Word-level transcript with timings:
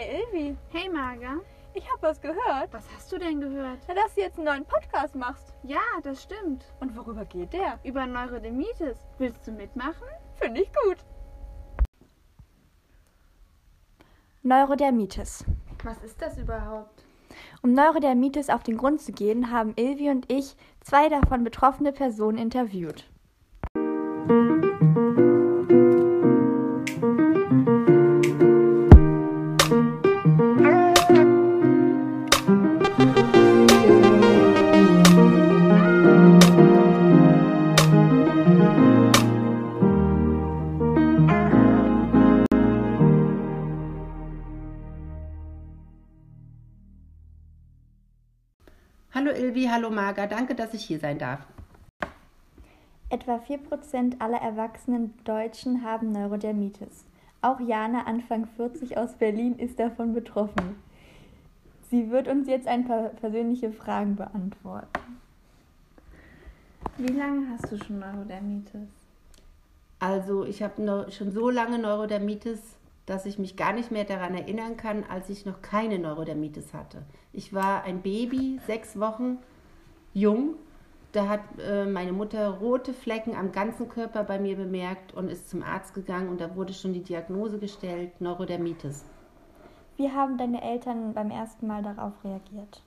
Hey 0.00 0.22
Ilvi, 0.22 0.56
Hey 0.70 0.88
Marga, 0.88 1.40
ich 1.74 1.84
habe 1.92 2.00
was 2.00 2.18
gehört. 2.22 2.72
was 2.72 2.86
hast 2.96 3.12
du 3.12 3.18
denn 3.18 3.38
gehört? 3.38 3.80
Na, 3.86 3.92
dass 3.92 4.14
du 4.14 4.22
jetzt 4.22 4.38
einen 4.38 4.46
neuen 4.46 4.64
Podcast 4.64 5.14
machst. 5.14 5.52
Ja, 5.62 5.82
das 6.02 6.22
stimmt. 6.22 6.64
Und 6.80 6.96
worüber 6.96 7.26
geht 7.26 7.52
der? 7.52 7.78
Über 7.84 8.06
Neurodermitis. 8.06 8.96
Willst 9.18 9.46
du 9.46 9.52
mitmachen? 9.52 10.06
Finde 10.36 10.62
ich 10.62 10.70
gut. 10.72 10.96
Neurodermitis. 14.42 15.44
Was 15.84 16.02
ist 16.02 16.22
das 16.22 16.38
überhaupt? 16.38 17.04
Um 17.60 17.74
Neurodermitis 17.74 18.48
auf 18.48 18.62
den 18.62 18.78
Grund 18.78 19.02
zu 19.02 19.12
gehen, 19.12 19.50
haben 19.50 19.74
Ilvi 19.76 20.08
und 20.08 20.32
ich 20.32 20.56
zwei 20.80 21.10
davon 21.10 21.44
betroffene 21.44 21.92
Personen 21.92 22.38
interviewt. 22.38 23.04
Hallo 49.30 49.44
Ilvi, 49.44 49.68
hallo 49.70 49.90
Marga, 49.90 50.26
danke, 50.26 50.56
dass 50.56 50.74
ich 50.74 50.82
hier 50.84 50.98
sein 50.98 51.16
darf. 51.16 51.38
Etwa 53.10 53.36
4% 53.36 54.18
aller 54.18 54.38
erwachsenen 54.38 55.14
Deutschen 55.22 55.84
haben 55.84 56.10
Neurodermitis. 56.10 57.04
Auch 57.40 57.60
Jana, 57.60 58.06
Anfang 58.06 58.48
40 58.56 58.98
aus 58.98 59.14
Berlin, 59.14 59.56
ist 59.56 59.78
davon 59.78 60.14
betroffen. 60.14 60.82
Sie 61.90 62.10
wird 62.10 62.26
uns 62.26 62.48
jetzt 62.48 62.66
ein 62.66 62.88
paar 62.88 63.10
persönliche 63.10 63.70
Fragen 63.70 64.16
beantworten. 64.16 65.20
Wie 66.98 67.12
lange 67.12 67.50
hast 67.50 67.70
du 67.70 67.78
schon 67.78 68.00
Neurodermitis? 68.00 68.88
Also 70.00 70.44
ich 70.44 70.60
habe 70.60 71.06
schon 71.12 71.30
so 71.30 71.50
lange 71.50 71.78
Neurodermitis, 71.78 72.58
dass 73.10 73.26
ich 73.26 73.38
mich 73.38 73.56
gar 73.56 73.72
nicht 73.72 73.90
mehr 73.90 74.04
daran 74.04 74.34
erinnern 74.34 74.76
kann, 74.76 75.04
als 75.08 75.28
ich 75.28 75.44
noch 75.44 75.62
keine 75.62 75.98
Neurodermitis 75.98 76.72
hatte. 76.72 77.02
Ich 77.32 77.52
war 77.52 77.82
ein 77.82 78.02
Baby, 78.02 78.60
sechs 78.66 78.98
Wochen 79.00 79.38
jung. 80.14 80.54
Da 81.12 81.28
hat 81.28 81.40
äh, 81.58 81.86
meine 81.86 82.12
Mutter 82.12 82.48
rote 82.48 82.94
Flecken 82.94 83.34
am 83.34 83.50
ganzen 83.50 83.88
Körper 83.88 84.22
bei 84.22 84.38
mir 84.38 84.56
bemerkt 84.56 85.12
und 85.12 85.28
ist 85.28 85.50
zum 85.50 85.64
Arzt 85.64 85.92
gegangen 85.92 86.28
und 86.28 86.40
da 86.40 86.54
wurde 86.54 86.72
schon 86.72 86.92
die 86.92 87.02
Diagnose 87.02 87.58
gestellt, 87.58 88.20
Neurodermitis. 88.20 89.04
Wie 89.96 90.08
haben 90.08 90.38
deine 90.38 90.62
Eltern 90.62 91.12
beim 91.12 91.32
ersten 91.32 91.66
Mal 91.66 91.82
darauf 91.82 92.12
reagiert? 92.22 92.80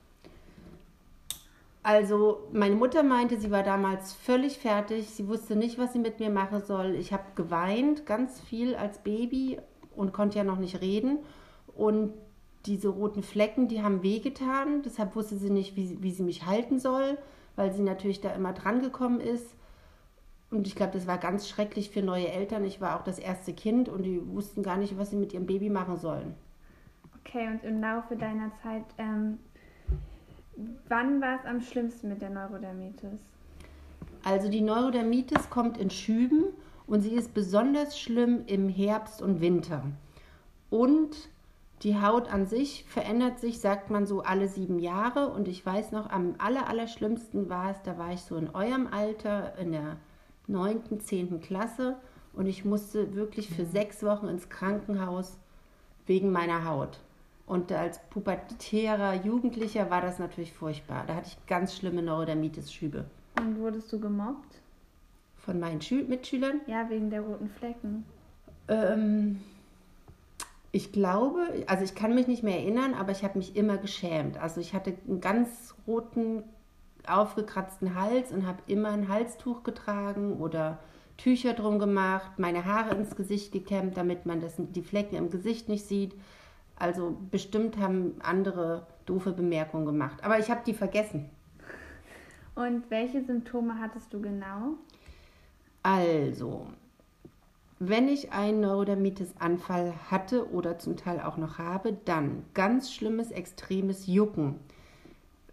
Also 1.84 2.48
meine 2.54 2.76
Mutter 2.76 3.04
meinte, 3.04 3.38
sie 3.38 3.52
war 3.52 3.64
damals 3.64 4.14
völlig 4.14 4.58
fertig. 4.58 5.10
Sie 5.10 5.28
wusste 5.28 5.58
nicht, 5.58 5.78
was 5.78 5.92
sie 5.92 6.00
mit 6.00 6.22
mir 6.22 6.30
machen 6.30 6.64
soll. 6.64 6.96
Ich 6.96 7.12
habe 7.12 7.24
geweint, 7.36 8.06
ganz 8.06 8.40
viel 8.40 8.74
als 8.74 9.00
Baby 9.00 9.60
und 9.96 10.14
konnte 10.14 10.38
ja 10.38 10.44
noch 10.44 10.60
nicht 10.60 10.82
reden. 10.82 11.20
Und 11.76 12.14
diese 12.66 12.88
roten 12.90 13.24
Flecken, 13.24 13.68
die 13.68 13.82
haben 13.84 14.04
wehgetan. 14.04 14.82
Deshalb 14.84 15.16
wusste 15.16 15.36
sie 15.38 15.50
nicht, 15.50 15.76
wie, 15.76 15.88
sie- 15.88 16.02
wie 16.04 16.12
sie 16.12 16.24
mich 16.24 16.46
halten 16.46 16.80
soll, 16.80 17.18
weil 17.56 17.74
sie 17.74 17.82
natürlich 17.82 18.22
da 18.22 18.32
immer 18.32 18.54
dran 18.54 18.82
gekommen 18.82 19.20
ist. 19.20 19.54
Und 20.52 20.68
ich 20.68 20.76
glaube, 20.76 20.94
das 20.94 21.08
war 21.08 21.18
ganz 21.18 21.50
schrecklich 21.50 21.90
für 21.90 22.02
neue 22.04 22.28
Eltern. 22.28 22.64
Ich 22.64 22.80
war 22.80 22.98
auch 23.00 23.04
das 23.04 23.18
erste 23.20 23.54
Kind 23.54 23.90
und 23.90 24.04
die 24.04 24.22
wussten 24.34 24.62
gar 24.64 24.78
nicht, 24.78 24.98
was 24.98 25.10
sie 25.10 25.16
mit 25.18 25.34
ihrem 25.34 25.46
Baby 25.48 25.70
machen 25.70 25.98
sollen. 25.98 26.36
Okay, 27.26 27.48
und 27.48 27.64
im 27.64 27.82
Laufe 27.82 28.16
deiner 28.16 28.52
Zeit, 28.62 28.84
ähm, 28.98 29.40
wann 30.88 31.22
war 31.22 31.40
es 31.40 31.46
am 31.46 31.60
schlimmsten 31.62 32.10
mit 32.10 32.22
der 32.22 32.30
Neurodermitis? 32.30 33.20
Also 34.24 34.50
die 34.50 34.62
Neurodermitis 34.62 35.50
kommt 35.50 35.78
in 35.78 35.90
Schüben 35.90 36.46
und 36.88 37.02
sie 37.02 37.14
ist 37.14 37.34
besonders 37.34 38.00
schlimm 38.00 38.44
im 38.48 38.70
Herbst 38.70 39.22
und 39.22 39.42
Winter. 39.42 39.84
Und 40.70 41.30
die 41.84 42.02
Haut 42.02 42.32
an 42.32 42.46
sich 42.46 42.86
verändert 42.86 43.40
sich, 43.40 43.60
sagt 43.60 43.90
man 43.90 44.06
so, 44.06 44.22
alle 44.22 44.48
sieben 44.48 44.80
Jahre. 44.80 45.30
Und 45.30 45.48
ich 45.48 45.66
weiß 45.66 45.92
noch, 45.92 46.10
am 46.10 46.36
aller, 46.38 46.68
aller 46.68 46.88
schlimmsten 46.88 47.50
war 47.50 47.72
es, 47.72 47.82
da 47.84 47.98
war 47.98 48.14
ich 48.14 48.22
so 48.22 48.38
in 48.38 48.50
eurem 48.50 48.88
Alter, 48.88 49.58
in 49.58 49.74
der 49.74 49.98
neunten, 50.48 51.00
zehnten 51.00 51.42
Klasse. 51.42 51.98
Und 52.34 52.48
ich 52.48 52.66
musste 52.66 53.16
wirklich 53.16 53.50
für 53.50 53.66
sechs 53.66 54.02
Wochen 54.02 54.28
ins 54.28 54.50
Krankenhaus 54.50 55.38
wegen 56.06 56.32
meiner 56.32 56.66
Haut. 56.66 57.00
Und 57.46 57.72
als 57.72 58.00
pubertärer 58.10 59.14
Jugendlicher 59.14 59.90
war 59.90 60.02
das 60.02 60.18
natürlich 60.18 60.54
furchtbar. 60.54 61.04
Da 61.06 61.16
hatte 61.16 61.28
ich 61.28 61.46
ganz 61.48 61.76
schlimme 61.76 62.02
Neurodermitis-Schübe. 62.02 63.06
Und 63.38 63.60
wurdest 63.60 63.92
du 63.92 64.00
gemobbt? 64.00 64.63
Von 65.44 65.60
meinen 65.60 65.82
Schül 65.82 66.06
Mitschülern? 66.06 66.62
Ja, 66.68 66.90
wegen 66.90 67.10
der 67.10 67.22
roten 67.22 67.50
Flecken. 67.50 68.06
Ähm, 68.70 69.42
ich 70.72 70.94
glaube, 70.94 71.66
also 71.68 71.84
ich 71.84 71.96
kann 71.96 72.16
mich 72.16 72.28
nicht 72.28 72.44
mehr 72.44 72.60
erinnern, 72.60 72.94
aber 72.94 73.12
ich 73.12 73.24
habe 73.26 73.38
mich 73.38 73.56
immer 73.58 73.78
geschämt. 73.78 74.38
Also 74.38 74.62
ich 74.62 74.74
hatte 74.74 74.94
einen 75.06 75.20
ganz 75.20 75.76
roten, 75.86 76.44
aufgekratzten 77.06 77.96
Hals 77.96 78.32
und 78.32 78.48
habe 78.48 78.60
immer 78.68 78.90
ein 78.92 79.10
Halstuch 79.10 79.64
getragen 79.64 80.38
oder 80.38 80.80
Tücher 81.18 81.54
drum 81.54 81.78
gemacht, 81.78 82.40
meine 82.40 82.64
Haare 82.64 82.96
ins 82.96 83.16
Gesicht 83.18 83.52
gekämmt, 83.52 83.98
damit 83.98 84.26
man 84.26 84.40
das, 84.40 84.56
die 84.58 84.82
Flecken 84.82 85.16
im 85.16 85.30
Gesicht 85.30 85.68
nicht 85.68 85.86
sieht. 85.86 86.16
Also 86.78 87.18
bestimmt 87.30 87.78
haben 87.78 88.16
andere 88.24 88.88
doofe 89.06 89.34
Bemerkungen 89.34 89.86
gemacht. 89.86 90.24
Aber 90.24 90.40
ich 90.40 90.50
habe 90.50 90.62
die 90.66 90.74
vergessen. 90.74 91.30
Und 92.56 92.90
welche 92.90 93.24
Symptome 93.24 93.80
hattest 93.80 94.14
du 94.14 94.22
genau? 94.22 94.76
Also, 95.84 96.66
wenn 97.80 98.08
ich 98.08 98.32
einen 98.32 98.62
Neurodermitis-Anfall 98.62 99.94
hatte 100.10 100.50
oder 100.50 100.80
zum 100.80 100.96
Teil 100.96 101.20
auch 101.20 101.36
noch 101.36 101.58
habe, 101.58 101.98
dann 102.06 102.46
ganz 102.54 102.94
schlimmes, 102.94 103.32
extremes 103.32 104.08
Jucken. 104.08 104.56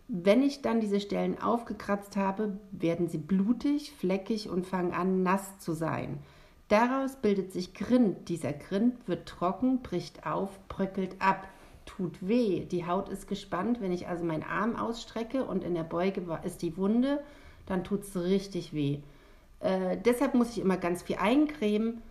Wenn 0.06 0.42
ich 0.42 0.62
dann 0.62 0.80
diese 0.80 1.00
Stellen 1.00 1.40
aufgekratzt 1.40 2.16
habe, 2.16 2.58
werden 2.70 3.08
sie 3.08 3.19
blutig, 3.19 3.92
fleckig 3.92 4.48
und 4.48 4.66
fangen 4.66 4.92
an, 4.92 5.24
nass 5.24 5.58
zu 5.58 5.72
sein. 5.72 6.19
Daraus 6.69 7.16
bildet 7.16 7.52
sich 7.52 7.74
Grind. 7.74 8.28
Dieser 8.28 8.52
Grind 8.52 9.08
wird 9.08 9.28
trocken, 9.28 9.82
bricht 9.82 10.24
auf, 10.24 10.60
bröckelt 10.69 11.16
ab, 11.19 11.48
tut 11.84 12.26
weh. 12.26 12.64
Die 12.64 12.86
Haut 12.86 13.08
ist 13.08 13.26
gespannt. 13.26 13.80
Wenn 13.80 13.90
ich 13.90 14.06
also 14.06 14.24
meinen 14.24 14.44
Arm 14.44 14.76
ausstrecke 14.76 15.44
und 15.44 15.64
in 15.64 15.74
der 15.74 15.82
Beuge 15.82 16.22
ist 16.44 16.62
die 16.62 16.76
Wunde, 16.76 17.20
dann 17.66 17.82
tut 17.82 18.02
es 18.02 18.16
richtig 18.16 18.72
weh. 18.72 19.00
Äh, 19.60 19.98
deshalb 19.98 20.34
muss 20.34 20.50
ich 20.50 20.60
immer 20.60 20.76
ganz 20.76 21.03
viel 21.03 21.16
eincremen 21.16 22.03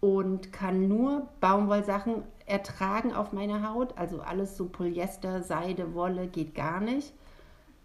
und 0.00 0.52
kann 0.52 0.88
nur 0.88 1.28
Baumwollsachen 1.40 2.24
ertragen 2.46 3.12
auf 3.12 3.32
meiner 3.32 3.72
Haut. 3.72 3.96
Also 3.96 4.20
alles 4.20 4.56
so 4.56 4.66
Polyester, 4.66 5.42
Seide, 5.42 5.94
Wolle 5.94 6.26
geht 6.26 6.54
gar 6.54 6.80
nicht. 6.80 7.12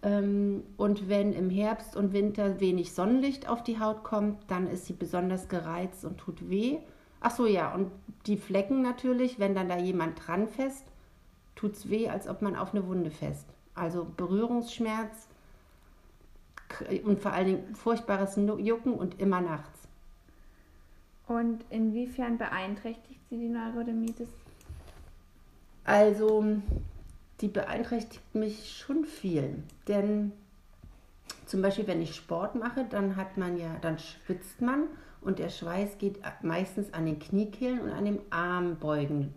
Ähm, 0.01 0.63
und 0.77 1.09
wenn 1.09 1.33
im 1.33 1.49
Herbst 1.49 1.95
und 1.95 2.13
Winter 2.13 2.59
wenig 2.59 2.93
Sonnenlicht 2.93 3.47
auf 3.47 3.63
die 3.63 3.79
Haut 3.79 4.03
kommt, 4.03 4.49
dann 4.49 4.67
ist 4.67 4.85
sie 4.85 4.93
besonders 4.93 5.47
gereizt 5.47 6.05
und 6.05 6.17
tut 6.17 6.49
weh. 6.49 6.79
Ach 7.19 7.31
so, 7.31 7.45
ja, 7.45 7.73
und 7.73 7.91
die 8.25 8.37
Flecken 8.37 8.81
natürlich, 8.81 9.39
wenn 9.39 9.55
dann 9.55 9.69
da 9.69 9.77
jemand 9.77 10.27
dran 10.27 10.47
fest, 10.47 10.85
tut 11.55 11.73
es 11.73 11.89
weh, 11.89 12.09
als 12.09 12.27
ob 12.27 12.41
man 12.41 12.55
auf 12.55 12.73
eine 12.73 12.87
Wunde 12.87 13.11
fest. 13.11 13.47
Also 13.73 14.05
Berührungsschmerz 14.17 15.26
und 17.03 17.19
vor 17.19 17.33
allen 17.33 17.47
Dingen 17.47 17.75
furchtbares 17.75 18.35
Jucken 18.35 18.93
und 18.93 19.19
immer 19.19 19.41
nachts. 19.41 19.87
Und 21.27 21.65
inwiefern 21.69 22.37
beeinträchtigt 22.37 23.19
sie 23.29 23.37
die 23.37 23.49
Neurodermitis? 23.49 24.29
Also, 25.83 26.45
die 27.41 27.47
beeinträchtigt 27.47 28.33
mich 28.33 28.77
schon 28.77 29.05
viel. 29.05 29.63
Denn 29.87 30.31
zum 31.45 31.61
Beispiel, 31.61 31.87
wenn 31.87 32.01
ich 32.01 32.15
Sport 32.15 32.55
mache, 32.55 32.85
dann 32.89 33.15
hat 33.15 33.37
man 33.37 33.57
ja, 33.57 33.75
dann 33.81 33.99
schwitzt 33.99 34.61
man 34.61 34.83
und 35.21 35.39
der 35.39 35.49
Schweiß 35.49 35.97
geht 35.97 36.19
meistens 36.41 36.93
an 36.93 37.05
den 37.05 37.19
Kniekehlen 37.19 37.81
und 37.81 37.91
an 37.91 38.05
den 38.05 38.19
Armbeugen. 38.29 39.33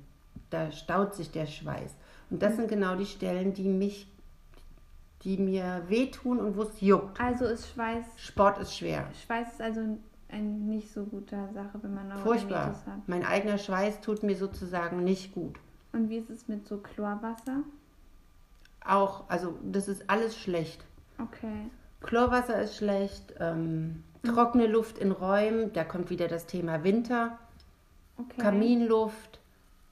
Da 0.50 0.72
staut 0.72 1.14
sich 1.14 1.30
der 1.30 1.46
Schweiß. 1.46 1.94
Und 2.30 2.42
das 2.42 2.56
sind 2.56 2.68
genau 2.68 2.96
die 2.96 3.06
Stellen, 3.06 3.54
die 3.54 3.68
mich, 3.68 4.08
die 5.22 5.36
mir 5.36 5.82
wehtun 5.88 6.38
und 6.38 6.56
wo 6.56 6.62
es 6.62 6.80
juckt. 6.80 7.20
Also 7.20 7.44
ist 7.46 7.68
Schweiß, 7.68 8.04
Sport 8.16 8.58
ist 8.58 8.76
schwer. 8.76 9.08
Schweiß 9.24 9.52
ist 9.52 9.60
also 9.60 9.80
eine 10.28 10.42
nicht 10.42 10.92
so 10.92 11.04
gute 11.04 11.36
Sache, 11.52 11.78
wenn 11.82 11.94
man 11.94 12.10
Furchtbar. 12.18 12.66
Neurodermitis 12.66 12.86
hat. 12.86 13.08
Mein 13.08 13.24
eigener 13.24 13.58
Schweiß 13.58 14.00
tut 14.00 14.22
mir 14.22 14.36
sozusagen 14.36 15.04
nicht 15.04 15.34
gut. 15.34 15.56
Und 15.92 16.08
wie 16.08 16.18
ist 16.18 16.30
es 16.30 16.48
mit 16.48 16.66
so 16.66 16.78
Chlorwasser? 16.78 17.64
Auch, 18.84 19.28
also 19.28 19.58
das 19.62 19.88
ist 19.88 20.08
alles 20.08 20.36
schlecht. 20.38 20.84
Okay. 21.18 21.70
Chlorwasser 22.00 22.62
ist 22.62 22.76
schlecht, 22.76 23.34
ähm, 23.40 24.02
trockene 24.22 24.66
Luft 24.66 24.98
in 24.98 25.10
Räumen, 25.10 25.72
da 25.72 25.84
kommt 25.84 26.08
wieder 26.08 26.28
das 26.28 26.46
Thema 26.46 26.82
Winter, 26.82 27.38
okay. 28.16 28.40
Kaminluft, 28.40 29.38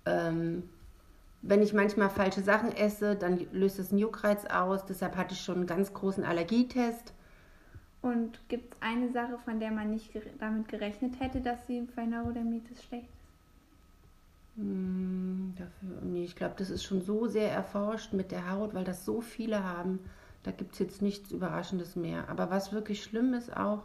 ähm, 0.07 0.63
wenn 1.43 1.63
ich 1.63 1.73
manchmal 1.73 2.11
falsche 2.11 2.43
Sachen 2.43 2.73
esse, 2.73 3.17
dann 3.17 3.47
löst 3.53 3.79
es 3.79 3.91
einen 3.91 4.01
Juckreiz 4.01 4.45
aus. 4.47 4.85
Deshalb 4.87 5.17
hatte 5.17 5.35
ich 5.35 5.41
schon 5.41 5.57
einen 5.57 5.67
ganz 5.67 5.93
großen 5.95 6.25
Allergietest. 6.25 7.13
Und 8.03 8.41
gibt 8.49 8.75
es 8.75 8.83
eine 8.83 9.11
Sache, 9.13 9.39
von 9.45 9.61
der 9.61 9.71
man 9.71 9.91
nicht 9.91 10.11
damit 10.39 10.69
gerechnet 10.69 11.21
hätte, 11.21 11.41
dass 11.41 11.67
sie 11.67 11.87
bei 11.97 12.07
Neurodermitis 12.07 12.83
schlecht 12.85 13.05
ist? 13.05 13.19
Hm, 14.57 15.55
dafür, 15.57 16.01
nee, 16.03 16.25
ich 16.25 16.35
glaube, 16.35 16.55
das 16.57 16.71
ist 16.71 16.83
schon 16.83 17.03
so 17.03 17.29
sehr 17.29 17.51
erforscht 17.51 18.13
mit 18.13 18.33
der 18.33 18.51
Haut, 18.51 18.75
weil 18.75 18.85
das 18.85 19.05
so 19.05 19.21
viele 19.21 19.63
haben. 19.63 20.01
Da 20.43 20.51
gibt 20.51 20.73
es 20.73 20.79
jetzt 20.81 21.03
nichts 21.03 21.31
Überraschendes 21.31 21.97
mehr. 21.97 22.29
Aber 22.29 22.51
was 22.51 22.73
wirklich 22.73 23.03
schlimm 23.03 23.35
ist 23.35 23.57
auch, 23.57 23.85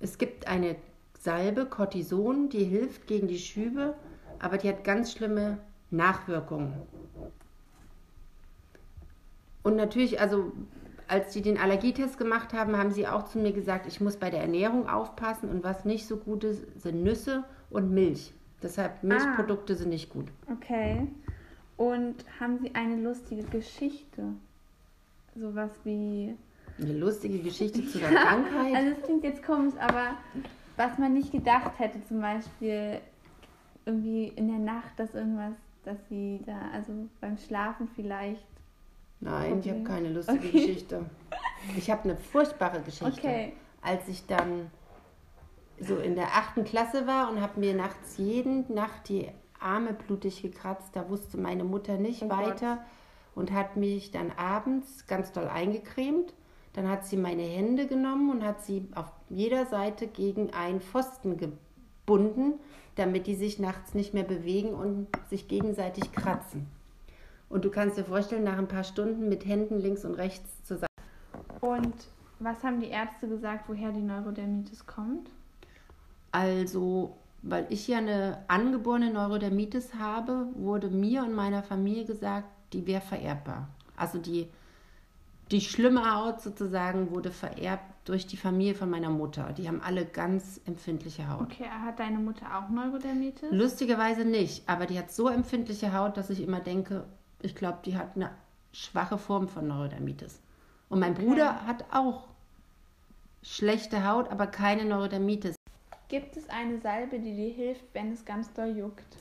es 0.00 0.18
gibt 0.18 0.46
eine 0.46 0.76
Salbe, 1.18 1.66
Cortison, 1.66 2.48
die 2.48 2.64
hilft 2.64 3.06
gegen 3.06 3.28
die 3.28 3.38
Schübe, 3.38 3.94
aber 4.38 4.58
die 4.58 4.68
hat 4.68 4.84
ganz 4.84 5.12
schlimme 5.12 5.58
Nachwirkungen. 5.90 6.74
Und 9.62 9.76
natürlich, 9.76 10.20
also 10.20 10.52
als 11.08 11.32
die 11.32 11.42
den 11.42 11.58
Allergietest 11.58 12.18
gemacht 12.18 12.52
haben, 12.52 12.76
haben 12.76 12.90
sie 12.90 13.06
auch 13.06 13.24
zu 13.24 13.38
mir 13.38 13.52
gesagt, 13.52 13.86
ich 13.86 14.00
muss 14.00 14.16
bei 14.16 14.30
der 14.30 14.40
Ernährung 14.40 14.88
aufpassen 14.88 15.48
und 15.48 15.64
was 15.64 15.84
nicht 15.84 16.06
so 16.06 16.16
gut 16.18 16.44
ist, 16.44 16.62
sind 16.80 17.02
Nüsse 17.02 17.44
und 17.70 17.90
Milch. 17.90 18.32
Deshalb 18.62 19.02
Milchprodukte 19.02 19.72
ah. 19.72 19.76
sind 19.76 19.90
nicht 19.90 20.10
gut. 20.10 20.26
Okay. 20.50 21.06
Und 21.76 22.16
haben 22.40 22.58
Sie 22.58 22.74
eine 22.74 22.96
lustige 22.96 23.44
Geschichte? 23.44 24.24
Sowas 25.36 25.70
wie. 25.84 26.34
Eine 26.80 26.92
lustige 26.92 27.38
Geschichte 27.38 27.86
zu 27.86 27.98
der 27.98 28.08
Krankheit? 28.14 28.74
Also, 28.74 28.90
es 28.98 29.02
klingt 29.04 29.24
jetzt 29.24 29.42
komisch, 29.44 29.74
aber 29.78 30.16
was 30.76 30.98
man 30.98 31.14
nicht 31.14 31.32
gedacht 31.32 31.78
hätte, 31.78 32.04
zum 32.06 32.20
Beispiel 32.20 33.00
irgendwie 33.86 34.28
in 34.28 34.48
der 34.48 34.58
Nacht, 34.58 34.90
dass 34.96 35.14
irgendwas, 35.14 35.54
dass 35.88 35.98
Sie 36.08 36.40
da, 36.44 36.70
also 36.72 36.92
beim 37.20 37.38
Schlafen 37.38 37.88
vielleicht 37.88 38.46
Nein, 39.20 39.54
okay. 39.54 39.60
ich 39.64 39.70
habe 39.70 39.82
keine 39.82 40.08
lustige 40.10 40.38
okay. 40.38 40.50
Geschichte. 40.52 41.06
Ich 41.76 41.90
habe 41.90 42.04
eine 42.04 42.16
furchtbare 42.16 42.80
Geschichte. 42.82 43.18
Okay. 43.18 43.52
Als 43.82 44.06
ich 44.06 44.26
dann 44.26 44.70
so 45.80 45.96
in 45.96 46.14
der 46.14 46.26
achten 46.36 46.64
Klasse 46.64 47.06
war 47.06 47.30
und 47.30 47.40
habe 47.40 47.58
mir 47.58 47.74
nachts 47.74 48.16
jeden 48.18 48.72
Nacht 48.72 49.08
die 49.08 49.28
Arme 49.58 49.92
blutig 49.92 50.42
gekratzt, 50.42 50.94
da 50.94 51.08
wusste 51.08 51.36
meine 51.36 51.64
Mutter 51.64 51.96
nicht 51.96 52.22
oh 52.22 52.28
weiter 52.28 52.76
Gott. 52.76 52.84
und 53.34 53.52
hat 53.52 53.76
mich 53.76 54.10
dann 54.10 54.30
abends 54.36 55.06
ganz 55.06 55.32
doll 55.32 55.48
eingecremt. 55.48 56.34
Dann 56.74 56.88
hat 56.88 57.06
sie 57.06 57.16
meine 57.16 57.42
Hände 57.42 57.88
genommen 57.88 58.30
und 58.30 58.44
hat 58.44 58.62
sie 58.62 58.88
auf 58.94 59.10
jeder 59.28 59.66
Seite 59.66 60.06
gegen 60.06 60.52
einen 60.52 60.80
Pfosten 60.80 61.38
gebunden, 62.08 62.54
damit 62.96 63.26
die 63.26 63.34
sich 63.34 63.58
nachts 63.58 63.94
nicht 63.94 64.14
mehr 64.14 64.24
bewegen 64.24 64.70
und 64.70 65.08
sich 65.28 65.46
gegenseitig 65.46 66.10
kratzen. 66.12 66.66
Und 67.50 67.64
du 67.64 67.70
kannst 67.70 67.98
dir 67.98 68.04
vorstellen, 68.04 68.44
nach 68.44 68.58
ein 68.58 68.68
paar 68.68 68.84
Stunden 68.84 69.28
mit 69.28 69.44
Händen 69.46 69.78
links 69.78 70.04
und 70.04 70.14
rechts 70.14 70.48
zusammen. 70.64 70.88
Und 71.60 71.94
was 72.40 72.62
haben 72.62 72.80
die 72.80 72.88
Ärzte 72.88 73.28
gesagt, 73.28 73.68
woher 73.68 73.92
die 73.92 74.00
Neurodermitis 74.00 74.86
kommt? 74.86 75.30
Also, 76.32 77.16
weil 77.42 77.66
ich 77.68 77.88
ja 77.88 77.98
eine 77.98 78.44
angeborene 78.48 79.12
Neurodermitis 79.12 79.94
habe, 79.94 80.46
wurde 80.54 80.88
mir 80.88 81.22
und 81.22 81.34
meiner 81.34 81.62
Familie 81.62 82.04
gesagt, 82.04 82.48
die 82.72 82.86
wäre 82.86 83.00
vererbbar. 83.00 83.68
Also 83.96 84.18
die, 84.18 84.48
die 85.50 85.60
schlimme 85.60 86.14
Haut 86.14 86.40
sozusagen 86.42 87.10
wurde 87.10 87.30
vererbt 87.30 87.97
durch 88.08 88.26
die 88.26 88.36
Familie 88.36 88.74
von 88.74 88.88
meiner 88.88 89.10
Mutter. 89.10 89.52
Die 89.52 89.68
haben 89.68 89.82
alle 89.82 90.06
ganz 90.06 90.60
empfindliche 90.64 91.28
Haut. 91.28 91.42
Okay, 91.42 91.64
hat 91.64 91.98
deine 91.98 92.18
Mutter 92.18 92.46
auch 92.56 92.70
Neurodermitis? 92.70 93.50
Lustigerweise 93.50 94.24
nicht, 94.24 94.68
aber 94.68 94.86
die 94.86 94.98
hat 94.98 95.12
so 95.12 95.28
empfindliche 95.28 95.92
Haut, 95.92 96.16
dass 96.16 96.30
ich 96.30 96.40
immer 96.42 96.60
denke, 96.60 97.04
ich 97.42 97.54
glaube, 97.54 97.78
die 97.84 97.96
hat 97.96 98.16
eine 98.16 98.30
schwache 98.72 99.18
Form 99.18 99.48
von 99.48 99.66
Neurodermitis. 99.66 100.40
Und 100.88 101.00
mein 101.00 101.12
okay. 101.12 101.26
Bruder 101.26 101.66
hat 101.66 101.84
auch 101.92 102.28
schlechte 103.42 104.08
Haut, 104.08 104.30
aber 104.30 104.46
keine 104.46 104.84
Neurodermitis. 104.84 105.54
Gibt 106.08 106.36
es 106.38 106.48
eine 106.48 106.80
Salbe, 106.80 107.18
die 107.18 107.34
dir 107.36 107.52
hilft, 107.52 107.84
wenn 107.92 108.12
es 108.12 108.24
ganz 108.24 108.52
doll 108.54 108.76
juckt? 108.76 109.18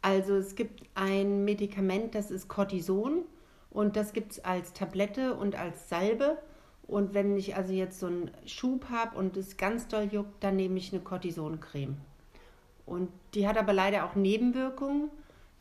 Also 0.00 0.34
es 0.36 0.56
gibt 0.56 0.82
ein 0.94 1.44
Medikament, 1.44 2.14
das 2.14 2.30
ist 2.30 2.48
Cortison 2.48 3.24
und 3.70 3.96
das 3.96 4.14
gibt 4.14 4.32
es 4.32 4.44
als 4.44 4.72
Tablette 4.72 5.34
und 5.34 5.54
als 5.54 5.88
Salbe. 5.88 6.38
Und 6.86 7.14
wenn 7.14 7.36
ich 7.36 7.56
also 7.56 7.72
jetzt 7.72 8.00
so 8.00 8.06
einen 8.06 8.30
Schub 8.44 8.86
habe 8.90 9.16
und 9.16 9.36
es 9.36 9.56
ganz 9.56 9.88
doll 9.88 10.08
juckt, 10.12 10.42
dann 10.42 10.56
nehme 10.56 10.78
ich 10.78 10.92
eine 10.92 11.02
Cortisoncreme. 11.02 11.96
Und 12.86 13.10
die 13.34 13.46
hat 13.46 13.56
aber 13.56 13.72
leider 13.72 14.04
auch 14.04 14.14
Nebenwirkungen. 14.14 15.10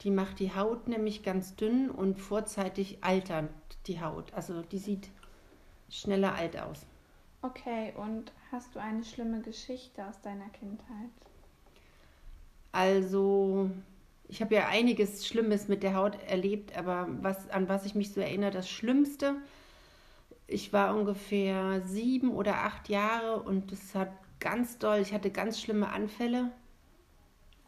Die 0.01 0.11
macht 0.11 0.39
die 0.39 0.53
Haut 0.55 0.87
nämlich 0.87 1.23
ganz 1.23 1.55
dünn 1.55 1.89
und 1.89 2.19
vorzeitig 2.19 3.03
alternd 3.03 3.51
die 3.85 4.01
Haut. 4.01 4.33
Also 4.33 4.61
die 4.63 4.79
sieht 4.79 5.09
schneller 5.89 6.33
alt 6.33 6.59
aus. 6.59 6.85
Okay, 7.43 7.93
und 7.97 8.31
hast 8.51 8.75
du 8.75 8.79
eine 8.79 9.03
schlimme 9.03 9.41
Geschichte 9.41 10.05
aus 10.05 10.21
deiner 10.21 10.49
Kindheit? 10.49 11.09
Also, 12.71 13.69
ich 14.27 14.41
habe 14.41 14.55
ja 14.55 14.67
einiges 14.67 15.27
Schlimmes 15.27 15.67
mit 15.67 15.83
der 15.83 15.95
Haut 15.95 16.17
erlebt, 16.27 16.77
aber 16.77 17.07
was, 17.21 17.49
an 17.49 17.67
was 17.67 17.85
ich 17.85 17.95
mich 17.95 18.13
so 18.13 18.21
erinnere, 18.21 18.51
das 18.51 18.69
Schlimmste, 18.69 19.35
ich 20.51 20.73
war 20.73 20.95
ungefähr 20.95 21.81
sieben 21.81 22.31
oder 22.31 22.63
acht 22.63 22.89
Jahre 22.89 23.41
und 23.41 23.71
es 23.71 23.95
hat 23.95 24.11
ganz 24.39 24.77
doll, 24.77 24.99
ich 24.99 25.13
hatte 25.13 25.31
ganz 25.31 25.59
schlimme 25.61 25.89
Anfälle. 25.89 26.51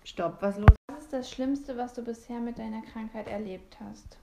Stopp, 0.03 0.41
was 0.41 0.57
los? 0.57 0.75
Was 0.91 1.03
ist 1.05 1.13
das 1.13 1.31
Schlimmste, 1.31 1.77
was 1.77 1.93
du 1.93 2.03
bisher 2.03 2.39
mit 2.39 2.59
deiner 2.59 2.81
Krankheit 2.81 3.27
erlebt 3.27 3.77
hast? 3.79 4.17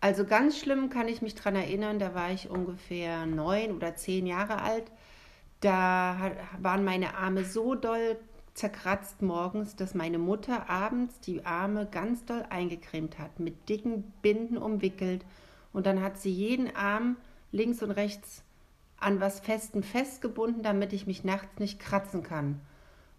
Also 0.00 0.24
ganz 0.24 0.58
schlimm 0.58 0.90
kann 0.90 1.08
ich 1.08 1.22
mich 1.22 1.34
daran 1.34 1.56
erinnern, 1.56 1.98
da 1.98 2.14
war 2.14 2.30
ich 2.30 2.50
ungefähr 2.50 3.26
neun 3.26 3.72
oder 3.72 3.96
zehn 3.96 4.26
Jahre 4.26 4.62
alt. 4.62 4.90
Da 5.60 6.32
waren 6.58 6.84
meine 6.84 7.16
Arme 7.16 7.44
so 7.44 7.74
doll 7.74 8.18
zerkratzt 8.54 9.22
morgens, 9.22 9.76
dass 9.76 9.94
meine 9.94 10.18
Mutter 10.18 10.68
abends 10.68 11.20
die 11.20 11.44
Arme 11.46 11.86
ganz 11.90 12.24
doll 12.24 12.44
eingecremt 12.48 13.18
hat, 13.18 13.40
mit 13.40 13.68
dicken 13.68 14.12
Binden 14.22 14.58
umwickelt. 14.58 15.24
Und 15.72 15.86
dann 15.86 16.02
hat 16.02 16.18
sie 16.18 16.32
jeden 16.32 16.74
Arm 16.74 17.16
links 17.52 17.82
und 17.82 17.90
rechts 17.90 18.42
an 18.98 19.20
was 19.20 19.40
Festen 19.40 19.82
festgebunden, 19.82 20.62
damit 20.62 20.92
ich 20.92 21.06
mich 21.06 21.24
nachts 21.24 21.58
nicht 21.58 21.80
kratzen 21.80 22.22
kann. 22.22 22.60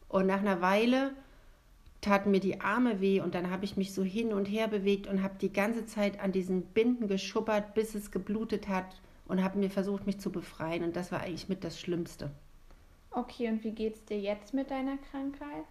Und 0.08 0.28
nach 0.28 0.40
einer 0.40 0.62
Weile 0.62 1.14
taten 2.02 2.32
mir 2.32 2.40
die 2.40 2.62
Arme 2.62 3.00
weh 3.00 3.22
und 3.22 3.36
dann 3.36 3.50
habe 3.50 3.66
ich 3.66 3.78
mich 3.78 3.94
so 3.94 4.04
hin 4.04 4.34
und 4.34 4.46
her 4.46 4.68
bewegt 4.68 5.08
und 5.08 5.24
habe 5.24 5.36
die 5.40 5.54
ganze 5.54 5.86
Zeit 5.86 6.20
an 6.20 6.32
diesen 6.32 6.64
Binden 6.64 7.08
geschubbert, 7.08 7.74
bis 7.74 7.96
es 7.96 8.12
geblutet 8.12 8.68
hat 8.68 9.02
und 9.28 9.44
habe 9.44 9.60
mir 9.60 9.70
versucht, 9.70 10.06
mich 10.06 10.20
zu 10.20 10.32
befreien 10.32 10.84
und 10.84 10.96
das 10.96 11.12
war 11.12 11.22
eigentlich 11.22 11.50
mit 11.50 11.64
das 11.64 11.80
Schlimmste. 11.80 12.32
Okay, 13.12 13.50
und 13.50 13.64
wie 13.64 13.72
geht 13.72 13.96
es 13.96 14.06
dir 14.06 14.20
jetzt 14.20 14.54
mit 14.54 14.72
deiner 14.72 14.98
Krankheit? 15.12 15.66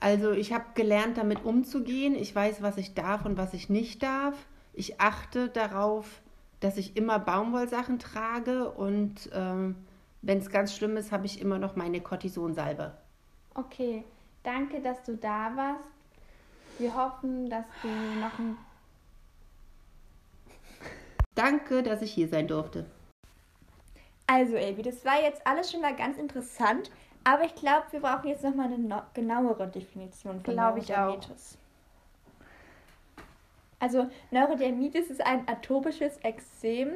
Also 0.00 0.32
ich 0.32 0.52
habe 0.52 0.64
gelernt, 0.74 1.16
damit 1.16 1.44
umzugehen. 1.44 2.16
Ich 2.16 2.34
weiß, 2.34 2.60
was 2.60 2.76
ich 2.76 2.94
darf 2.94 3.24
und 3.24 3.36
was 3.36 3.54
ich 3.54 3.68
nicht 3.70 4.02
darf. 4.02 4.34
Ich 4.74 5.00
achte 5.00 5.48
darauf, 5.48 6.20
dass 6.62 6.76
ich 6.78 6.96
immer 6.96 7.18
Baumwollsachen 7.18 7.98
trage 7.98 8.70
und 8.70 9.30
ähm, 9.32 9.76
wenn 10.22 10.38
es 10.38 10.50
ganz 10.50 10.74
schlimm 10.74 10.96
ist, 10.96 11.12
habe 11.12 11.26
ich 11.26 11.40
immer 11.40 11.58
noch 11.58 11.76
meine 11.76 12.00
Cortisonsalbe. 12.00 12.92
Okay, 13.54 14.04
Danke, 14.42 14.80
dass 14.80 15.02
du 15.04 15.16
da 15.16 15.52
warst. 15.54 15.88
Wir 16.78 16.94
hoffen, 16.94 17.48
dass 17.48 17.64
du 17.82 17.88
noch 17.88 18.38
ein. 18.38 18.56
Danke, 21.34 21.82
dass 21.82 22.02
ich 22.02 22.12
hier 22.12 22.28
sein 22.28 22.48
durfte. 22.48 22.86
Also, 24.26 24.54
Elvi, 24.54 24.82
das 24.82 25.04
war 25.04 25.22
jetzt 25.22 25.46
alles 25.46 25.70
schon 25.70 25.80
mal 25.80 25.94
ganz 25.94 26.18
interessant, 26.18 26.90
aber 27.24 27.44
ich 27.44 27.54
glaube, 27.54 27.86
wir 27.90 28.00
brauchen 28.00 28.28
jetzt 28.28 28.42
noch 28.42 28.54
mal 28.54 28.66
eine 28.66 28.78
no 28.78 29.02
genauere 29.14 29.68
Definition 29.68 30.40
von 30.40 30.54
glaube 30.54 30.80
Neurodermitis. 30.80 31.58
Also, 33.82 34.06
Neurodermitis 34.30 35.10
ist 35.10 35.26
ein 35.26 35.42
atopisches 35.48 36.16
Ekzem, 36.22 36.92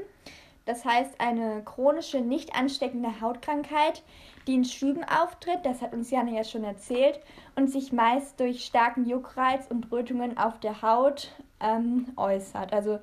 das 0.66 0.84
heißt 0.84 1.20
eine 1.20 1.64
chronische, 1.64 2.20
nicht 2.20 2.54
ansteckende 2.54 3.20
Hautkrankheit, 3.20 4.04
die 4.46 4.54
in 4.54 4.64
Schüben 4.64 5.02
auftritt, 5.02 5.64
das 5.64 5.82
hat 5.82 5.92
uns 5.92 6.12
Janne 6.12 6.36
ja 6.36 6.44
schon 6.44 6.62
erzählt, 6.62 7.18
und 7.56 7.72
sich 7.72 7.92
meist 7.92 8.38
durch 8.38 8.64
starken 8.64 9.04
Juckreiz 9.04 9.66
und 9.68 9.90
Rötungen 9.90 10.38
auf 10.38 10.60
der 10.60 10.80
Haut 10.80 11.32
ähm, 11.58 12.06
äußert. 12.16 12.72
Also 12.72 13.00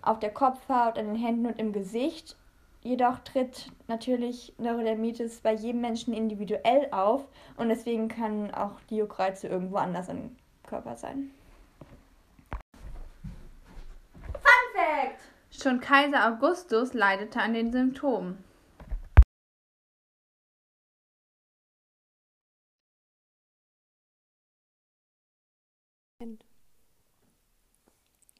auf 0.00 0.18
der 0.18 0.32
Kopfhaut, 0.32 0.96
an 0.96 1.04
den 1.04 1.16
Händen 1.16 1.44
und 1.44 1.58
im 1.58 1.74
Gesicht. 1.74 2.36
Jedoch 2.82 3.18
tritt 3.18 3.70
natürlich 3.86 4.54
Neurodermitis 4.56 5.40
bei 5.40 5.52
jedem 5.52 5.82
Menschen 5.82 6.14
individuell 6.14 6.88
auf 6.90 7.26
und 7.58 7.68
deswegen 7.68 8.08
kann 8.08 8.54
auch 8.54 8.80
die 8.88 8.96
Juckreize 8.96 9.46
irgendwo 9.46 9.76
anders 9.76 10.08
im 10.08 10.36
Körper 10.66 10.96
sein. 10.96 11.32
Schon 15.66 15.80
Kaiser 15.80 16.28
Augustus 16.28 16.92
leidete 16.92 17.40
an 17.40 17.52
den 17.52 17.72
Symptomen. 17.72 18.44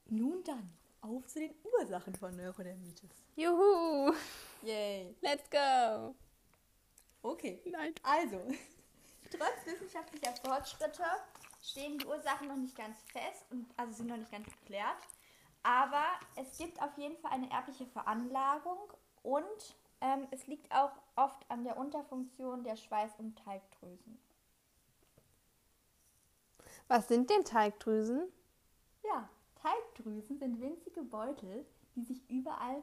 Nun 0.08 0.44
dann, 0.44 0.70
auf 1.00 1.26
zu 1.26 1.40
den 1.40 1.52
Ursachen 1.64 2.14
von 2.14 2.36
Neurodermitis. 2.36 3.10
Juhu! 3.34 4.14
Yay. 4.62 5.16
Let's 5.20 5.50
go! 5.50 6.14
Okay. 7.22 7.60
Nein. 7.64 7.92
Also, 8.04 8.40
trotz 9.32 9.66
wissenschaftlicher 9.66 10.32
Fortschritte 10.44 11.02
stehen 11.60 11.98
die 11.98 12.06
Ursachen 12.06 12.46
noch 12.46 12.56
nicht 12.56 12.76
ganz 12.76 12.96
fest 13.10 13.46
und 13.50 13.66
also 13.76 13.94
sind 13.94 14.06
noch 14.10 14.16
nicht 14.16 14.30
ganz 14.30 14.46
geklärt. 14.60 15.02
Aber 15.66 16.04
es 16.36 16.56
gibt 16.58 16.80
auf 16.80 16.96
jeden 16.96 17.16
Fall 17.16 17.32
eine 17.32 17.50
erbliche 17.50 17.86
Veranlagung 17.86 18.78
und 19.24 19.74
ähm, 20.00 20.28
es 20.30 20.46
liegt 20.46 20.72
auch 20.72 20.92
oft 21.16 21.44
an 21.50 21.64
der 21.64 21.76
Unterfunktion 21.76 22.62
der 22.62 22.76
Schweiß- 22.76 23.18
und 23.18 23.36
Teigdrüsen. 23.36 24.16
Was 26.86 27.08
sind 27.08 27.30
denn 27.30 27.44
Teigdrüsen? 27.44 28.32
Ja, 29.02 29.28
Teigdrüsen 29.60 30.38
sind 30.38 30.60
winzige 30.60 31.02
Beutel, 31.02 31.66
die 31.96 32.04
sich 32.04 32.30
überall 32.30 32.80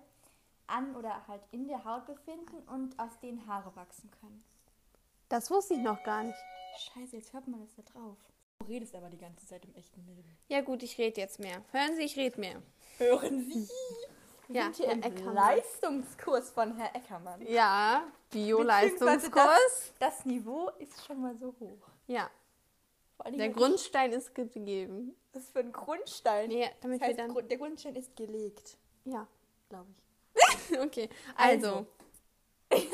an 0.68 0.94
oder 0.98 1.26
halt 1.30 1.44
in 1.52 1.70
der 1.70 1.86
Haut 1.86 2.06
befinden 2.06 2.68
und 2.68 3.00
aus 3.00 3.18
denen 3.22 3.48
Haare 3.48 3.74
wachsen 3.78 4.12
können. 4.20 4.44
Das 5.30 5.50
wusste 5.50 5.76
ich 5.76 5.80
noch 5.80 6.04
gar 6.04 6.24
nicht. 6.24 6.40
Scheiße, 6.80 7.16
jetzt 7.16 7.32
hört 7.32 7.48
man 7.48 7.62
das 7.62 7.74
da 7.76 7.82
drauf. 7.84 8.18
Du 8.66 8.72
redest 8.72 8.96
aber 8.96 9.10
die 9.10 9.18
ganze 9.18 9.46
Zeit 9.46 9.66
im 9.66 9.76
echten 9.76 10.06
Leben. 10.06 10.38
Ja 10.48 10.62
gut, 10.62 10.84
ich 10.84 10.98
rede 10.98 11.20
jetzt 11.20 11.40
mehr. 11.40 11.64
Hören 11.72 11.96
Sie, 11.96 12.04
ich 12.04 12.16
rede 12.16 12.40
mehr. 12.40 12.62
Hören 12.98 13.42
Sie? 13.42 13.68
Ja, 14.48 14.64
sind 14.66 14.78
hier 14.78 14.88
Herr 14.88 15.06
Eckermann. 15.06 15.36
Leistungskurs 15.36 16.52
von 16.52 16.78
Herr 16.78 16.96
Eckermann. 16.96 17.46
Ja, 17.48 18.08
Bio-Leistungskurs. 18.30 19.34
Das, 19.36 19.94
das 20.00 20.26
Niveau 20.26 20.70
ist 20.80 21.06
schon 21.06 21.22
mal 21.22 21.36
so 21.38 21.54
hoch. 21.60 21.90
Ja, 22.08 22.30
der 23.32 23.50
Grundstein 23.50 24.12
ist 24.12 24.34
gegeben. 24.34 25.16
Ist 25.34 25.52
für 25.52 25.60
ein 25.60 25.72
Grundstein. 25.72 26.52
Ja, 26.52 26.68
damit 26.82 27.02
das 27.02 27.10
heißt, 27.10 27.18
wir 27.18 27.28
dann. 27.28 27.48
Der 27.48 27.58
Grundstein 27.58 27.96
ist 27.96 28.16
gelegt, 28.16 28.78
Ja, 29.06 29.28
glaube 29.70 29.88
ich. 29.92 30.80
okay. 30.80 31.10
Also. 31.36 31.86
Also. 32.70 32.88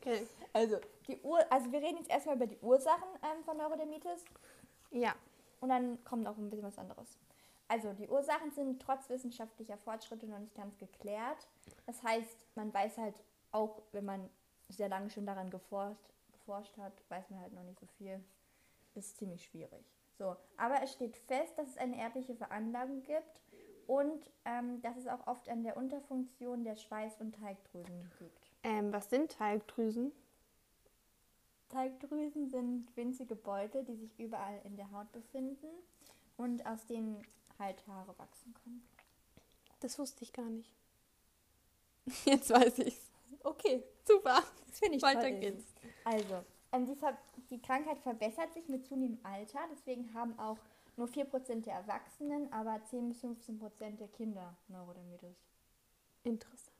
okay. 0.00 0.26
Also, 0.52 0.80
die 1.08 1.20
Ur 1.22 1.40
also 1.50 1.70
wir 1.72 1.80
reden 1.82 1.98
jetzt 1.98 2.10
erstmal 2.10 2.36
über 2.36 2.46
die 2.46 2.58
Ursachen 2.60 3.08
ähm, 3.22 3.44
von 3.44 3.56
Neurodermitis 3.56 4.24
Ja. 4.90 5.14
und 5.60 5.68
dann 5.68 6.02
kommt 6.04 6.26
auch 6.26 6.36
ein 6.36 6.50
bisschen 6.50 6.66
was 6.66 6.78
anderes. 6.78 7.18
Also, 7.66 7.94
die 7.94 8.08
Ursachen 8.08 8.50
sind 8.50 8.80
trotz 8.82 9.08
wissenschaftlicher 9.08 9.78
Fortschritte 9.78 10.26
noch 10.26 10.38
nicht 10.38 10.54
ganz 10.54 10.76
geklärt. 10.76 11.48
Das 11.86 12.02
heißt, 12.02 12.46
man 12.56 12.72
weiß 12.74 12.98
halt 12.98 13.22
auch, 13.52 13.80
wenn 13.92 14.04
man 14.04 14.28
sehr 14.68 14.90
lange 14.90 15.08
schon 15.08 15.24
daran 15.24 15.48
geforscht, 15.50 16.12
geforscht 16.32 16.76
hat, 16.76 16.92
weiß 17.08 17.30
man 17.30 17.40
halt 17.40 17.54
noch 17.54 17.62
nicht 17.62 17.80
so 17.80 17.86
viel. 17.86 18.22
Ist 18.94 19.16
ziemlich 19.16 19.44
schwierig. 19.46 19.82
So, 20.18 20.36
aber 20.58 20.82
es 20.82 20.92
steht 20.92 21.16
fest, 21.16 21.56
dass 21.56 21.68
es 21.68 21.78
eine 21.78 21.98
erbliche 21.98 22.34
Veranlagung 22.34 23.02
gibt 23.02 23.40
und 23.86 24.30
ähm, 24.44 24.80
dass 24.82 24.96
es 24.98 25.08
auch 25.08 25.26
oft 25.26 25.48
an 25.48 25.64
der 25.64 25.76
Unterfunktion 25.78 26.64
der 26.64 26.76
Schweiß- 26.76 27.18
und 27.18 27.34
Teigdrüsen 27.34 28.12
liegt. 28.20 28.50
Ähm, 28.62 28.92
was 28.92 29.08
sind 29.10 29.32
Teigdrüsen? 29.32 30.12
Teigdrüsen 31.68 32.48
sind 32.48 32.96
winzige 32.96 33.36
Beutel, 33.36 33.84
die 33.84 33.96
sich 33.96 34.18
überall 34.18 34.60
in 34.64 34.76
der 34.76 34.90
Haut 34.92 35.10
befinden 35.12 35.66
und 36.36 36.64
aus 36.66 36.86
denen 36.86 37.22
halt 37.58 37.86
Haare 37.86 38.18
wachsen 38.18 38.54
können. 38.62 38.86
Das 39.80 39.98
wusste 39.98 40.24
ich 40.24 40.32
gar 40.32 40.48
nicht. 40.48 40.72
Jetzt 42.24 42.50
weiß 42.50 42.78
ich's. 42.78 43.10
Okay, 43.42 43.82
Super. 44.06 44.42
das 44.66 44.78
finde 44.78 44.96
ich 44.96 45.02
Weiter 45.02 45.30
geht's. 45.30 45.64
Also, 46.04 46.44
ähm, 46.72 46.86
die, 46.86 46.96
die 47.50 47.60
Krankheit 47.60 47.98
verbessert 48.00 48.52
sich 48.52 48.68
mit 48.68 48.86
zunehmendem 48.86 49.24
Alter, 49.24 49.60
deswegen 49.70 50.12
haben 50.14 50.38
auch 50.38 50.58
nur 50.96 51.08
4% 51.08 51.62
der 51.62 51.74
Erwachsenen, 51.74 52.52
aber 52.52 52.82
10 52.84 53.08
bis 53.08 53.24
15% 53.24 53.96
der 53.96 54.08
Kinder 54.08 54.56
Neurodermitis. 54.68 55.36
Interessant. 56.22 56.70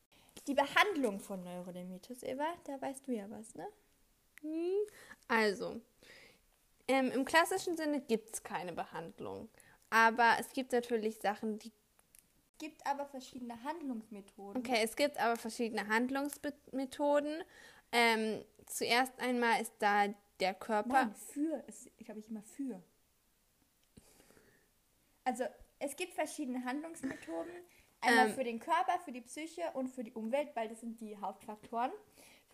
Die 0.47 0.55
Behandlung 0.55 1.21
von 1.21 1.43
Neurodermitis, 1.43 2.23
Eva, 2.23 2.47
da 2.65 2.81
weißt 2.81 3.07
du 3.07 3.13
ja 3.13 3.29
was, 3.31 3.55
ne? 3.55 3.67
Also, 5.29 5.81
ähm, 6.89 7.11
im 7.13 7.25
klassischen 7.25 7.77
Sinne 7.77 8.01
gibt 8.01 8.35
es 8.35 8.43
keine 8.43 8.73
Behandlung. 8.73 9.49
Aber 9.91 10.37
es 10.39 10.53
gibt 10.53 10.73
natürlich 10.73 11.19
Sachen, 11.19 11.59
die. 11.59 11.73
Gibt 12.59 12.87
aber 12.87 13.07
verschiedene 13.07 13.63
Handlungsmethoden. 13.65 14.61
Okay, 14.61 14.81
es 14.83 14.95
gibt 14.97 15.19
aber 15.19 15.37
verschiedene 15.37 15.89
Handlungsmethoden. 15.89 17.43
Ähm, 17.93 18.45
zuerst 18.67 19.19
einmal 19.19 19.61
ist 19.61 19.73
da 19.79 20.07
der 20.41 20.55
Körper. 20.55 21.07
Nein, 21.07 21.15
für. 21.15 21.65
Es, 21.67 21.91
ich 21.97 22.09
habe 22.09 22.21
ich 22.21 22.29
immer 22.29 22.43
für. 22.43 22.83
Also, 25.25 25.45
es 25.79 25.97
gibt 25.97 26.15
verschiedene 26.15 26.65
Handlungsmethoden. 26.65 27.53
Einmal 28.01 28.29
Ähm. 28.29 28.35
für 28.35 28.45
den 28.45 28.59
Körper, 28.59 28.99
für 29.05 29.13
die 29.13 29.23
Psyche 29.23 29.63
und 29.73 29.89
für 29.89 30.05
die 30.05 30.13
Umwelt, 30.13 30.55
weil 30.55 30.69
das 30.69 30.81
sind 30.81 31.01
die 31.01 31.17
Hauptfaktoren. 31.17 31.91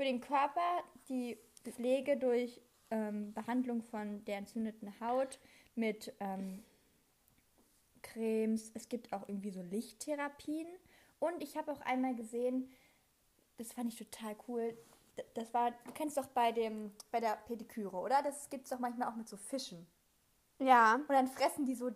Für 0.00 0.06
den 0.06 0.22
Körper 0.22 0.82
die 1.10 1.36
Pflege 1.62 2.16
durch 2.16 2.62
ähm, 2.90 3.34
Behandlung 3.34 3.82
von 3.82 4.24
der 4.24 4.38
entzündeten 4.38 4.98
Haut 4.98 5.38
mit 5.74 6.14
ähm, 6.20 6.64
Cremes. 8.00 8.70
Es 8.72 8.88
gibt 8.88 9.12
auch 9.12 9.28
irgendwie 9.28 9.50
so 9.50 9.60
Lichttherapien. 9.60 10.66
Und 11.18 11.42
ich 11.42 11.54
habe 11.58 11.70
auch 11.70 11.82
einmal 11.82 12.14
gesehen, 12.14 12.70
das 13.58 13.74
fand 13.74 13.92
ich 13.92 13.98
total 13.98 14.34
cool. 14.48 14.74
Das 15.34 15.52
war, 15.52 15.72
du 15.72 15.92
kennst 15.92 16.16
doch 16.16 16.28
bei 16.28 16.50
dem, 16.50 16.92
bei 17.10 17.20
der 17.20 17.36
Pediküre, 17.46 17.98
oder? 17.98 18.22
Das 18.22 18.48
gibt 18.48 18.64
es 18.64 18.70
doch 18.70 18.78
manchmal 18.78 19.06
auch 19.08 19.16
mit 19.16 19.28
so 19.28 19.36
Fischen. 19.36 19.86
Ja, 20.60 20.94
Und 20.94 21.10
dann 21.10 21.28
fressen 21.28 21.66
die 21.66 21.74
so 21.74 21.90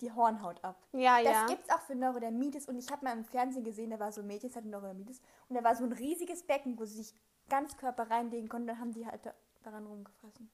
die 0.00 0.10
Hornhaut 0.10 0.64
ab. 0.64 0.82
ja, 0.92 1.22
Das 1.22 1.32
ja. 1.32 1.46
gibt's 1.46 1.68
auch 1.68 1.82
für 1.82 1.94
Neurodermitis 1.94 2.68
und 2.68 2.78
ich 2.78 2.90
habe 2.90 3.04
mal 3.04 3.12
im 3.12 3.26
Fernsehen 3.26 3.64
gesehen, 3.64 3.90
da 3.90 3.98
war 4.00 4.12
so 4.12 4.22
ein 4.22 4.26
Mädchen, 4.26 4.48
das 4.48 4.56
hatte 4.56 4.68
Neurodermitis 4.68 5.20
und 5.50 5.56
da 5.56 5.62
war 5.62 5.76
so 5.76 5.84
ein 5.84 5.92
riesiges 5.92 6.42
Becken, 6.42 6.78
wo 6.78 6.86
sie 6.86 7.02
sich 7.02 7.14
ganz 7.50 7.76
Körper 7.76 8.08
reinlegen 8.10 8.48
konnten, 8.48 8.68
dann 8.68 8.80
haben 8.80 8.92
die 8.92 9.06
halt 9.06 9.26
da, 9.26 9.34
daran 9.62 9.86
rumgefressen. 9.86 10.50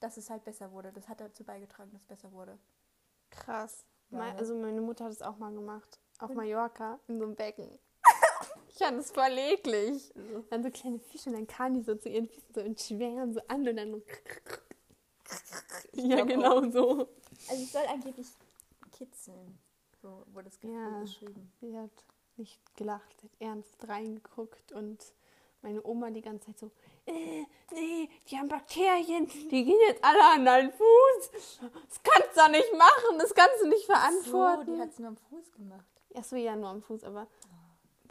Dass 0.00 0.16
es 0.16 0.30
halt 0.30 0.44
besser 0.44 0.72
wurde. 0.72 0.92
Das 0.92 1.08
hat 1.08 1.20
dazu 1.20 1.44
beigetragen, 1.44 1.90
dass 1.92 2.00
es 2.00 2.06
besser 2.06 2.32
wurde. 2.32 2.58
Krass. 3.30 3.84
Ja? 4.10 4.34
Also 4.36 4.54
meine 4.54 4.80
Mutter 4.80 5.04
hat 5.04 5.12
es 5.12 5.20
auch 5.22 5.36
mal 5.38 5.52
gemacht. 5.52 5.98
Auf 6.18 6.32
Mallorca, 6.32 6.98
in 7.08 7.18
so 7.18 7.24
einem 7.26 7.34
Becken. 7.36 7.68
Ich 8.76 8.78
fand 8.78 8.98
das 8.98 9.12
voll 9.12 9.38
eklig. 9.38 10.12
Dann 10.50 10.64
so 10.64 10.70
kleine 10.70 10.98
Fische 10.98 11.30
und 11.30 11.36
dann 11.36 11.46
kamen 11.46 11.74
die 11.74 11.82
so 11.82 11.94
zu 11.94 12.08
ihren 12.08 12.26
Füßen 12.26 12.54
so 12.54 12.60
in 12.60 12.76
Schwärmen 12.76 13.32
so 13.32 13.40
an 13.46 13.68
und 13.68 13.76
dann 13.76 13.92
so. 13.92 14.02
Ja, 15.92 16.24
genau 16.24 16.68
so. 16.70 17.08
Also 17.48 17.62
es 17.62 17.70
soll 17.72 17.84
angeblich 17.88 18.26
kitzeln. 18.90 19.58
So 20.02 20.24
wurde 20.32 20.48
es 20.48 20.58
Ja. 20.62 20.98
beschrieben. 21.00 21.52
Sie 21.60 21.78
hat 21.78 21.90
nicht 22.36 22.60
gelacht, 22.76 23.20
sie 23.20 23.28
hat 23.28 23.36
ernst 23.38 23.88
reingeguckt 23.88 24.72
und 24.72 25.04
meine 25.64 25.82
Oma 25.84 26.10
die 26.10 26.20
ganze 26.20 26.46
Zeit 26.46 26.58
so, 26.58 26.70
äh, 27.06 27.44
nee, 27.72 28.08
die 28.28 28.38
haben 28.38 28.48
Bakterien, 28.48 29.26
die 29.50 29.64
gehen 29.64 29.80
jetzt 29.88 30.04
alle 30.04 30.22
an 30.34 30.44
deinen 30.44 30.70
Fuß. 30.72 31.30
Das 31.88 32.02
kannst 32.02 32.36
du 32.36 32.40
doch 32.40 32.48
nicht 32.50 32.72
machen, 32.72 33.18
das 33.18 33.34
kannst 33.34 33.62
du 33.62 33.68
nicht 33.68 33.86
So, 33.86 33.92
verantworten. 33.92 34.74
die 34.74 34.80
hat 34.80 34.90
es 34.90 34.98
nur 34.98 35.08
am 35.08 35.16
Fuß 35.16 35.52
gemacht. 35.52 35.84
Ach 36.16 36.22
so, 36.24 36.36
ja, 36.36 36.54
nur 36.54 36.68
am 36.68 36.82
Fuß, 36.82 37.02
aber 37.04 37.26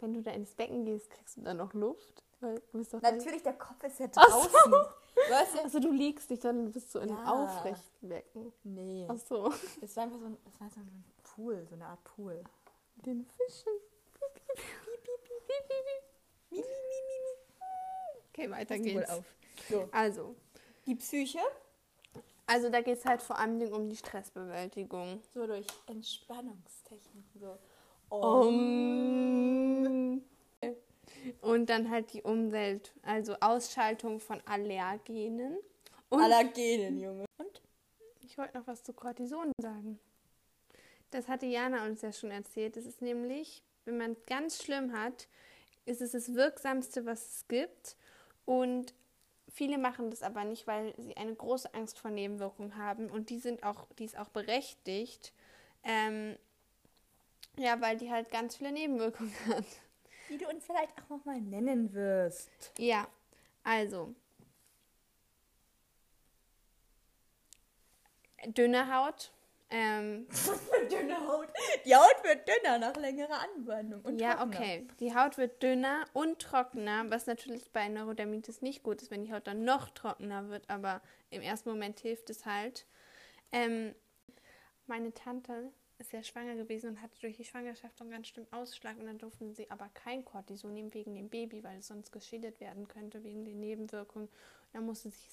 wenn 0.00 0.12
du 0.12 0.20
da 0.22 0.32
ins 0.32 0.54
Becken 0.54 0.84
gehst, 0.84 1.08
kriegst 1.10 1.36
du 1.38 1.40
da 1.42 1.54
noch 1.54 1.72
Luft? 1.72 2.22
Weil 2.40 2.60
du 2.72 2.78
bist 2.78 2.92
doch 2.92 3.00
Natürlich, 3.00 3.42
der 3.42 3.54
Kopf 3.54 3.82
ist 3.84 3.98
ja 4.00 4.08
Ach 4.16 4.28
so. 4.28 4.48
draußen. 4.48 4.70
Du? 4.72 5.34
Also 5.62 5.78
du 5.78 5.90
liegst 5.92 6.28
dich 6.28 6.40
dann, 6.40 6.70
bist 6.72 6.94
du 6.94 6.98
in 6.98 7.08
einem 7.10 7.24
Ja. 7.24 7.32
aufrechten 7.32 8.08
Becken. 8.08 8.52
Nee. 8.64 9.06
Ach 9.08 9.16
so. 9.16 9.50
Das 9.80 9.96
war 9.96 10.02
einfach 10.02 10.18
so 10.18 10.26
ein, 10.26 10.36
das 10.44 10.60
war 10.60 10.68
so 10.70 10.80
ein 10.80 11.04
Pool, 11.22 11.64
so 11.70 11.76
eine 11.76 11.86
Art 11.86 12.02
Pool. 12.04 12.42
Mit 12.96 13.06
den 13.06 13.24
Fischen. 13.24 13.72
Okay, 18.36 18.50
weiter 18.50 18.76
wohl 18.76 18.82
geht's. 18.82 19.10
auf. 19.10 19.24
So. 19.70 19.88
Also, 19.92 20.34
Die 20.86 20.96
Psyche, 20.96 21.38
also 22.46 22.68
da 22.68 22.80
geht 22.80 22.98
es 22.98 23.04
halt 23.04 23.22
vor 23.22 23.38
allem 23.38 23.60
um 23.72 23.88
die 23.88 23.96
Stressbewältigung. 23.96 25.22
so 25.32 25.46
durch 25.46 25.66
Entspannungstechniken. 25.86 27.40
So. 27.40 27.58
Um. 28.14 30.22
Und 31.40 31.70
dann 31.70 31.90
halt 31.90 32.12
die 32.12 32.22
Umwelt, 32.22 32.92
also 33.02 33.36
Ausschaltung 33.40 34.20
von 34.20 34.42
Allergenen. 34.46 35.56
Und 36.10 36.22
Allergenen, 36.22 37.00
Junge. 37.00 37.24
Und? 37.38 37.62
ich 38.20 38.36
wollte 38.36 38.58
noch 38.58 38.66
was 38.66 38.82
zu 38.82 38.92
Cortison 38.92 39.50
sagen. 39.60 39.98
Das 41.12 41.28
hatte 41.28 41.46
Jana 41.46 41.86
uns 41.86 42.02
ja 42.02 42.12
schon 42.12 42.30
erzählt. 42.30 42.76
Das 42.76 42.84
ist 42.84 43.00
nämlich, 43.00 43.62
wenn 43.84 43.96
man 43.96 44.12
es 44.12 44.26
ganz 44.26 44.62
schlimm 44.62 44.92
hat, 44.92 45.28
ist 45.86 46.02
es 46.02 46.12
das 46.12 46.34
Wirksamste, 46.34 47.06
was 47.06 47.26
es 47.26 47.48
gibt. 47.48 47.96
Und 48.44 48.94
viele 49.48 49.78
machen 49.78 50.10
das 50.10 50.22
aber 50.22 50.44
nicht, 50.44 50.66
weil 50.66 50.94
sie 50.98 51.16
eine 51.16 51.34
große 51.34 51.72
Angst 51.74 51.98
vor 51.98 52.10
Nebenwirkungen 52.10 52.76
haben. 52.76 53.10
Und 53.10 53.30
die 53.30 53.38
sind 53.38 53.62
auch, 53.62 53.86
die 53.98 54.04
ist 54.04 54.18
auch 54.18 54.28
berechtigt. 54.28 55.32
Ähm, 55.82 56.36
ja, 57.56 57.80
weil 57.80 57.96
die 57.96 58.10
halt 58.10 58.30
ganz 58.30 58.56
viele 58.56 58.72
Nebenwirkungen 58.72 59.34
hat. 59.48 59.64
Die 60.28 60.38
du 60.38 60.48
uns 60.48 60.64
vielleicht 60.64 60.92
auch 61.02 61.10
noch 61.10 61.24
mal 61.24 61.40
nennen 61.40 61.92
wirst. 61.92 62.72
Ja, 62.78 63.06
also. 63.62 64.14
Dünne 68.46 68.94
Haut. 68.94 69.32
Ähm, 69.76 70.28
Dünne 70.88 71.26
Haut. 71.26 71.48
Die 71.84 71.96
Haut 71.96 72.22
wird 72.22 72.48
dünner 72.48 72.78
nach 72.78 72.94
längerer 72.94 73.40
Anwendung. 73.40 74.02
Und 74.02 74.20
ja, 74.20 74.34
trockener. 74.34 74.56
okay. 74.56 74.86
Die 75.00 75.16
Haut 75.16 75.36
wird 75.36 75.60
dünner 75.64 76.04
und 76.12 76.38
trockener, 76.38 77.10
was 77.10 77.26
natürlich 77.26 77.72
bei 77.72 77.88
Neurodermitis 77.88 78.62
nicht 78.62 78.84
gut 78.84 79.02
ist, 79.02 79.10
wenn 79.10 79.24
die 79.24 79.32
Haut 79.32 79.48
dann 79.48 79.64
noch 79.64 79.90
trockener 79.90 80.48
wird, 80.48 80.70
aber 80.70 81.02
im 81.30 81.42
ersten 81.42 81.70
Moment 81.70 81.98
hilft 81.98 82.30
es 82.30 82.46
halt. 82.46 82.86
Ähm, 83.50 83.96
meine 84.86 85.12
Tante 85.12 85.72
ist 85.98 86.12
ja 86.12 86.22
schwanger 86.22 86.54
gewesen 86.54 86.90
und 86.90 87.02
hatte 87.02 87.18
durch 87.20 87.36
die 87.36 87.44
Schwangerschaft 87.44 88.00
einen 88.00 88.12
ganz 88.12 88.28
schlimmen 88.28 88.52
Ausschlag 88.52 88.96
und 88.96 89.06
dann 89.06 89.18
durften 89.18 89.54
sie 89.54 89.68
aber 89.72 89.88
kein 89.92 90.24
Cortison 90.24 90.72
nehmen 90.72 90.94
wegen 90.94 91.16
dem 91.16 91.30
Baby, 91.30 91.64
weil 91.64 91.78
es 91.78 91.88
sonst 91.88 92.12
geschädigt 92.12 92.60
werden 92.60 92.86
könnte 92.86 93.24
wegen 93.24 93.44
den 93.44 93.58
Nebenwirkungen. 93.58 94.28
Und 94.28 94.34
dann 94.72 94.86
musste 94.86 95.10
sie 95.10 95.28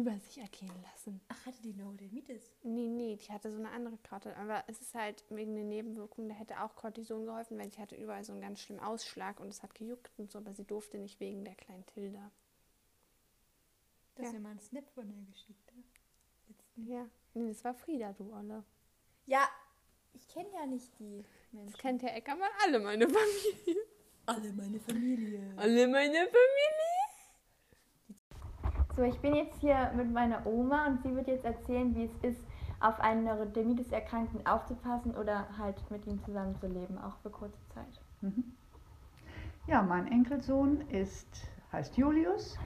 über 0.00 0.18
sich 0.18 0.38
ergehen 0.38 0.72
lassen. 0.90 1.20
Ach, 1.28 1.46
hatte 1.46 1.60
die 1.62 1.72
Neurodermitis? 1.72 2.54
Nee, 2.62 2.88
nee, 2.88 3.16
die 3.16 3.32
hatte 3.32 3.50
so 3.50 3.58
eine 3.58 3.70
andere 3.70 3.96
Krankheit. 4.02 4.36
Aber 4.36 4.62
es 4.66 4.80
ist 4.80 4.94
halt 4.94 5.24
wegen 5.30 5.54
den 5.54 5.68
Nebenwirkungen, 5.68 6.28
da 6.28 6.34
hätte 6.34 6.60
auch 6.62 6.74
Cortison 6.76 7.24
geholfen, 7.26 7.58
weil 7.58 7.70
sie 7.72 7.80
hatte 7.80 7.96
überall 7.96 8.24
so 8.24 8.32
einen 8.32 8.40
ganz 8.42 8.60
schlimmen 8.60 8.80
Ausschlag 8.82 9.40
und 9.40 9.48
es 9.48 9.62
hat 9.62 9.74
gejuckt 9.74 10.10
und 10.18 10.30
so, 10.30 10.38
aber 10.38 10.52
sie 10.52 10.64
durfte 10.64 10.98
nicht 10.98 11.18
wegen 11.20 11.44
der 11.44 11.54
kleinen 11.54 11.86
Tilda. 11.86 12.30
Das 14.16 14.24
Ja. 14.24 14.28
ist 14.28 14.34
ja 14.34 14.40
mal 14.40 14.50
ein 14.50 14.60
Snap 14.60 14.88
von 14.94 15.08
der 15.08 15.22
Geschichte. 15.32 15.72
Jetzt. 16.48 16.88
Ja, 16.88 17.06
nee, 17.34 17.48
das 17.48 17.64
war 17.64 17.74
Frieda, 17.74 18.12
du 18.12 18.32
Olle. 18.34 18.64
Ja, 19.26 19.48
ich 20.14 20.26
kenne 20.28 20.48
ja 20.54 20.66
nicht 20.66 20.98
die 20.98 21.24
Menschen. 21.52 21.72
Das 21.72 21.78
kennt 21.80 22.02
der 22.02 22.14
Ecker 22.16 22.36
mal 22.36 22.48
alle 22.64 22.78
meine 22.80 23.08
Familie. 23.08 23.76
alle 24.26 24.52
meine 24.52 24.80
Familie. 24.80 25.40
Alle 25.56 25.86
meine 25.88 26.14
Familie. 26.14 27.05
So, 28.96 29.02
ich 29.02 29.20
bin 29.20 29.34
jetzt 29.34 29.60
hier 29.60 29.92
mit 29.94 30.10
meiner 30.10 30.46
Oma 30.46 30.86
und 30.86 31.02
sie 31.02 31.14
wird 31.14 31.26
jetzt 31.26 31.44
erzählen, 31.44 31.94
wie 31.94 32.04
es 32.04 32.16
ist, 32.22 32.40
auf 32.80 32.98
einen 32.98 33.24
Neurodermitis-Erkrankten 33.24 34.46
aufzupassen 34.46 35.14
oder 35.14 35.46
halt 35.58 35.78
mit 35.90 36.06
ihm 36.06 36.18
zusammenzuleben, 36.24 36.96
auch 36.96 37.14
für 37.18 37.28
kurze 37.28 37.60
Zeit. 37.74 38.00
Ja, 39.66 39.82
mein 39.82 40.10
Enkelsohn 40.10 40.80
ist, 40.88 41.46
heißt 41.72 41.98
Julius 41.98 42.56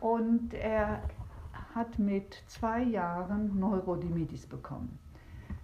und 0.00 0.52
er 0.54 1.02
hat 1.76 1.98
mit 2.00 2.42
zwei 2.48 2.82
Jahren 2.82 3.56
Neurodermitis 3.56 4.46
bekommen. 4.48 4.98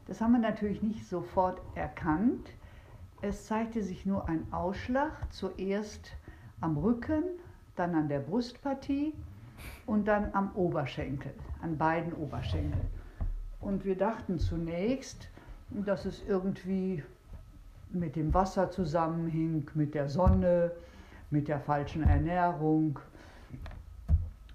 Das 0.06 0.20
haben 0.20 0.32
wir 0.32 0.38
natürlich 0.38 0.80
nicht 0.80 1.08
sofort 1.08 1.60
erkannt. 1.74 2.50
Es 3.20 3.46
zeigte 3.46 3.82
sich 3.82 4.06
nur 4.06 4.28
ein 4.28 4.46
Ausschlag, 4.52 5.12
zuerst 5.32 6.12
am 6.60 6.76
Rücken, 6.76 7.24
dann 7.76 7.94
an 7.94 8.08
der 8.08 8.20
Brustpartie 8.20 9.12
und 9.86 10.06
dann 10.06 10.30
am 10.32 10.50
Oberschenkel, 10.54 11.32
an 11.62 11.76
beiden 11.76 12.12
Oberschenkeln. 12.12 12.86
Und 13.60 13.84
wir 13.84 13.96
dachten 13.96 14.38
zunächst, 14.38 15.28
dass 15.70 16.04
es 16.04 16.22
irgendwie 16.26 17.02
mit 17.90 18.16
dem 18.16 18.34
Wasser 18.34 18.70
zusammenhing, 18.70 19.68
mit 19.74 19.94
der 19.94 20.08
Sonne, 20.08 20.72
mit 21.30 21.48
der 21.48 21.60
falschen 21.60 22.02
Ernährung 22.02 22.98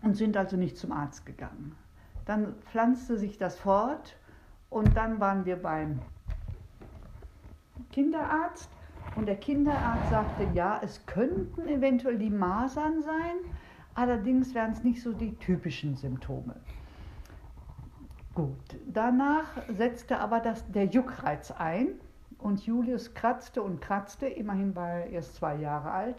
und 0.01 0.15
sind 0.15 0.37
also 0.37 0.55
nicht 0.57 0.77
zum 0.77 0.91
Arzt 0.91 1.25
gegangen. 1.25 1.75
Dann 2.25 2.53
pflanzte 2.71 3.17
sich 3.17 3.37
das 3.37 3.57
fort 3.57 4.15
und 4.69 4.95
dann 4.95 5.19
waren 5.19 5.45
wir 5.45 5.55
beim 5.55 5.99
Kinderarzt 7.91 8.69
und 9.19 9.25
der 9.25 9.35
Kinderarzt 9.35 10.09
sagte, 10.09 10.47
ja, 10.53 10.79
es 10.81 11.05
könnten 11.05 11.67
eventuell 11.67 12.17
die 12.17 12.29
Masern 12.29 13.03
sein, 13.03 13.35
allerdings 13.93 14.55
wären 14.55 14.71
es 14.71 14.81
nicht 14.85 15.01
so 15.01 15.11
die 15.11 15.35
typischen 15.35 15.97
Symptome. 15.97 16.55
Gut, 18.33 18.55
danach 18.87 19.61
setzte 19.77 20.19
aber 20.19 20.39
das, 20.39 20.63
der 20.71 20.85
Juckreiz 20.85 21.51
ein 21.51 21.89
und 22.37 22.65
Julius 22.65 23.13
kratzte 23.13 23.61
und 23.61 23.81
kratzte, 23.81 24.25
immerhin 24.25 24.73
war 24.73 24.89
er 24.89 25.07
erst 25.07 25.35
zwei 25.35 25.57
Jahre 25.57 25.91
alt. 25.91 26.15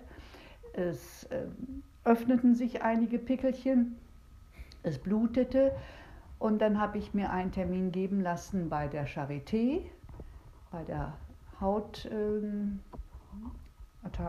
Es 0.74 1.24
äh, 1.24 1.46
öffneten 2.04 2.54
sich 2.54 2.82
einige 2.82 3.18
Pickelchen, 3.18 3.96
es 4.82 4.98
blutete 4.98 5.72
und 6.38 6.60
dann 6.60 6.78
habe 6.78 6.98
ich 6.98 7.14
mir 7.14 7.30
einen 7.30 7.50
Termin 7.50 7.92
geben 7.92 8.20
lassen 8.20 8.68
bei 8.68 8.88
der 8.88 9.08
Charité, 9.08 9.86
bei 10.70 10.82
der 10.84 11.14
Hautabteilung 11.60 12.80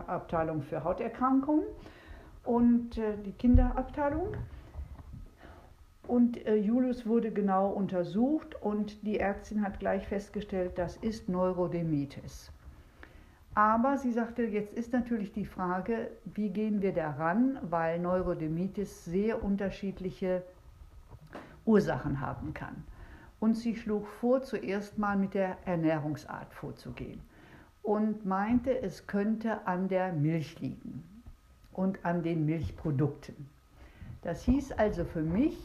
Abteilung 0.06 0.62
für 0.62 0.84
Hauterkrankungen 0.84 1.64
und 2.44 2.98
äh, 2.98 3.16
die 3.24 3.32
Kinderabteilung. 3.32 4.36
Und 6.06 6.44
äh, 6.46 6.56
Julius 6.56 7.06
wurde 7.06 7.30
genau 7.30 7.68
untersucht 7.68 8.60
und 8.60 9.06
die 9.06 9.18
Ärztin 9.18 9.62
hat 9.62 9.78
gleich 9.78 10.06
festgestellt, 10.06 10.72
das 10.76 10.96
ist 10.96 11.28
Neurodermitis. 11.28 12.52
Aber 13.54 13.98
sie 13.98 14.12
sagte, 14.12 14.44
jetzt 14.44 14.72
ist 14.72 14.92
natürlich 14.92 15.32
die 15.32 15.44
Frage, 15.44 16.10
wie 16.24 16.48
gehen 16.48 16.80
wir 16.80 16.92
daran, 16.92 17.58
weil 17.62 17.98
Neurodermitis 17.98 19.04
sehr 19.04 19.44
unterschiedliche 19.44 20.42
Ursachen 21.64 22.20
haben 22.20 22.54
kann. 22.54 22.82
Und 23.42 23.54
sie 23.54 23.74
schlug 23.74 24.06
vor, 24.06 24.42
zuerst 24.42 24.98
mal 24.98 25.16
mit 25.16 25.34
der 25.34 25.56
Ernährungsart 25.66 26.54
vorzugehen 26.54 27.20
und 27.82 28.24
meinte, 28.24 28.80
es 28.82 29.08
könnte 29.08 29.66
an 29.66 29.88
der 29.88 30.12
Milch 30.12 30.60
liegen 30.60 31.02
und 31.72 32.04
an 32.04 32.22
den 32.22 32.46
Milchprodukten. 32.46 33.48
Das 34.22 34.44
hieß 34.44 34.70
also 34.70 35.04
für 35.04 35.22
mich, 35.22 35.58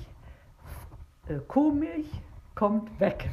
äh, 1.27 1.37
Kuhmilch 1.47 2.09
kommt 2.55 2.99
weg. 2.99 3.29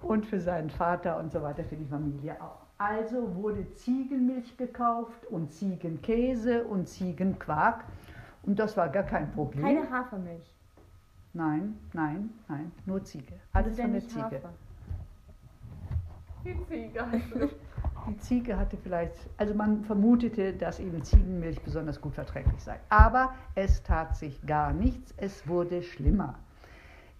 Und 0.00 0.24
für 0.24 0.40
seinen 0.40 0.70
Vater 0.70 1.18
und 1.18 1.30
so 1.30 1.42
weiter, 1.42 1.62
für 1.62 1.76
die 1.76 1.84
Familie 1.84 2.40
auch. 2.40 2.62
Also 2.78 3.36
wurde 3.36 3.70
Ziegenmilch 3.74 4.56
gekauft 4.56 5.26
und 5.26 5.52
Ziegenkäse 5.52 6.64
und 6.64 6.88
Ziegenquark. 6.88 7.84
Und 8.44 8.58
das 8.58 8.78
war 8.78 8.88
gar 8.88 9.04
kein 9.04 9.30
Problem. 9.30 9.62
Keine 9.62 9.90
Hafermilch. 9.90 10.56
Nein, 11.34 11.78
nein, 11.92 12.30
nein, 12.48 12.72
nur 12.84 13.02
Ziege. 13.04 13.34
Alles 13.52 13.80
von 13.80 13.92
der 13.92 14.06
Ziege. 14.06 14.22
Hafer? 14.22 14.52
Die 16.44 16.66
Ziege. 16.66 17.04
Die 18.08 18.16
Ziege 18.18 18.58
hatte 18.58 18.76
vielleicht, 18.76 19.14
also 19.36 19.54
man 19.54 19.84
vermutete, 19.84 20.52
dass 20.52 20.80
eben 20.80 21.04
Ziegenmilch 21.04 21.62
besonders 21.62 22.00
gut 22.00 22.14
verträglich 22.14 22.60
sei. 22.60 22.80
Aber 22.88 23.32
es 23.54 23.82
tat 23.84 24.16
sich 24.16 24.44
gar 24.44 24.72
nichts, 24.72 25.14
es 25.18 25.46
wurde 25.46 25.82
schlimmer. 25.82 26.34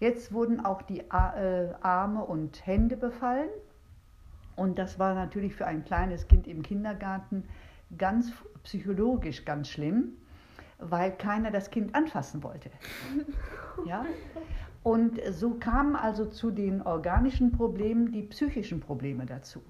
Jetzt 0.01 0.33
wurden 0.33 0.65
auch 0.65 0.81
die 0.81 0.99
äh, 0.99 1.73
Arme 1.81 2.25
und 2.25 2.65
Hände 2.65 2.97
befallen. 2.97 3.49
Und 4.57 4.77
das 4.77 4.99
war 4.99 5.15
natürlich 5.15 5.55
für 5.55 5.65
ein 5.65 5.85
kleines 5.85 6.27
Kind 6.27 6.47
im 6.47 6.61
Kindergarten 6.61 7.45
ganz 7.97 8.33
psychologisch 8.63 9.45
ganz 9.45 9.69
schlimm, 9.69 10.17
weil 10.89 11.11
keiner 11.11 11.51
das 11.51 11.69
Kind 11.69 11.95
anfassen 11.95 12.43
wollte. 12.43 12.69
Ja? 13.85 14.05
Und 14.83 15.19
so 15.31 15.51
kamen 15.55 15.95
also 15.95 16.25
zu 16.25 16.51
den 16.51 16.81
organischen 16.81 17.51
Problemen 17.51 18.11
die 18.11 18.23
psychischen 18.23 18.81
Probleme 18.81 19.25
dazu. 19.25 19.61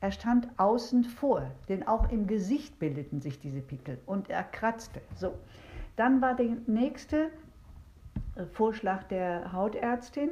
Er 0.00 0.12
stand 0.12 0.48
außen 0.56 1.04
vor, 1.04 1.50
denn 1.68 1.86
auch 1.86 2.10
im 2.10 2.26
Gesicht 2.26 2.78
bildeten 2.78 3.20
sich 3.20 3.40
diese 3.40 3.60
Pickel 3.60 3.98
und 4.06 4.30
er 4.30 4.44
kratzte. 4.44 5.00
So, 5.16 5.34
dann 5.96 6.20
war 6.20 6.36
der 6.36 6.56
nächste 6.66 7.30
äh, 8.36 8.44
Vorschlag 8.52 9.04
der 9.04 9.52
Hautärztin, 9.52 10.30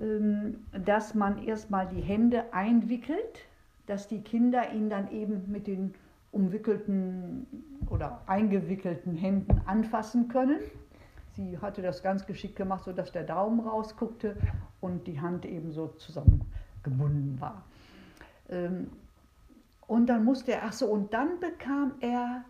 ähm, 0.00 0.64
dass 0.72 1.14
man 1.14 1.44
erstmal 1.44 1.86
die 1.88 2.00
Hände 2.00 2.52
einwickelt, 2.52 3.46
dass 3.86 4.08
die 4.08 4.22
Kinder 4.22 4.72
ihn 4.72 4.88
dann 4.88 5.10
eben 5.10 5.50
mit 5.50 5.66
den 5.66 5.94
umwickelten 6.32 7.46
oder 7.92 8.22
eingewickelten 8.26 9.14
Händen 9.14 9.60
anfassen 9.66 10.28
können. 10.28 10.60
Sie 11.36 11.58
hatte 11.58 11.82
das 11.82 12.02
ganz 12.02 12.26
geschickt 12.26 12.56
gemacht, 12.56 12.84
sodass 12.84 13.12
der 13.12 13.24
Daumen 13.24 13.60
rausguckte 13.60 14.36
und 14.80 15.06
die 15.06 15.20
Hand 15.20 15.44
eben 15.44 15.72
so 15.72 15.88
zusammengebunden 15.98 17.40
war. 17.40 17.62
Ähm, 18.48 18.88
Und 19.88 20.06
dann 20.06 20.24
musste 20.24 20.52
er, 20.52 20.62
ach 20.64 20.72
so, 20.72 20.86
und 20.86 21.12
dann 21.12 21.38
bekam 21.40 21.92
er, 22.00 22.44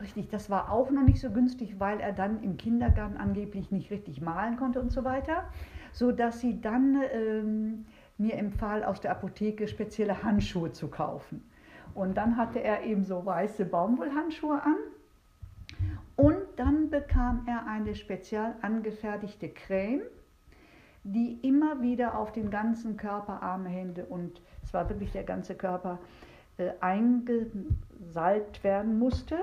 richtig, 0.00 0.28
das 0.30 0.48
war 0.50 0.72
auch 0.72 0.90
noch 0.90 1.04
nicht 1.04 1.20
so 1.20 1.30
günstig, 1.30 1.78
weil 1.78 2.00
er 2.00 2.12
dann 2.12 2.42
im 2.42 2.56
Kindergarten 2.56 3.16
angeblich 3.16 3.70
nicht 3.70 3.90
richtig 3.90 4.20
malen 4.20 4.56
konnte 4.56 4.80
und 4.80 4.90
so 4.90 5.04
weiter, 5.04 5.44
so 5.92 6.10
dass 6.10 6.40
sie 6.40 6.60
dann 6.60 7.00
ähm, 7.12 7.86
mir 8.18 8.34
empfahl, 8.34 8.82
aus 8.84 9.00
der 9.00 9.12
Apotheke 9.12 9.68
spezielle 9.68 10.22
Handschuhe 10.22 10.72
zu 10.72 10.88
kaufen. 10.88 11.42
Und 11.94 12.16
dann 12.16 12.36
hatte 12.36 12.62
er 12.62 12.84
eben 12.84 13.04
so 13.04 13.24
weiße 13.24 13.64
Baumwollhandschuhe 13.64 14.62
an. 14.62 14.76
Und 16.16 16.36
dann 16.56 16.90
bekam 16.90 17.44
er 17.46 17.66
eine 17.66 17.94
spezial 17.94 18.54
angefertigte 18.62 19.48
Creme, 19.48 20.02
die 21.02 21.38
immer 21.42 21.80
wieder 21.80 22.18
auf 22.18 22.32
den 22.32 22.50
ganzen 22.50 22.96
Körper, 22.96 23.42
Arme, 23.42 23.70
Hände 23.70 24.04
und 24.04 24.42
es 24.62 24.74
war 24.74 24.88
wirklich 24.90 25.12
der 25.12 25.22
ganze 25.22 25.54
Körper 25.54 25.98
äh, 26.58 26.72
eingesalbt 26.80 28.62
werden 28.62 28.98
musste. 28.98 29.38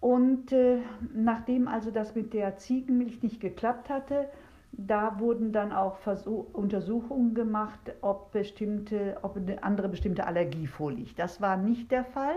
Und 0.00 0.52
äh, 0.52 0.78
nachdem 1.14 1.68
also 1.68 1.90
das 1.90 2.14
mit 2.14 2.32
der 2.32 2.56
Ziegenmilch 2.56 3.22
nicht 3.22 3.40
geklappt 3.40 3.90
hatte, 3.90 4.28
Da 4.72 5.18
wurden 5.18 5.52
dann 5.52 5.72
auch 5.72 5.96
Versuch, 5.98 6.52
Untersuchungen 6.52 7.34
gemacht, 7.34 7.80
ob, 8.02 8.32
bestimmte, 8.32 9.16
ob 9.22 9.36
eine 9.36 9.62
andere 9.62 9.88
bestimmte 9.88 10.26
Allergie 10.26 10.66
vorliegt. 10.66 11.18
Das 11.18 11.40
war 11.40 11.56
nicht 11.56 11.90
der 11.90 12.04
Fall. 12.04 12.36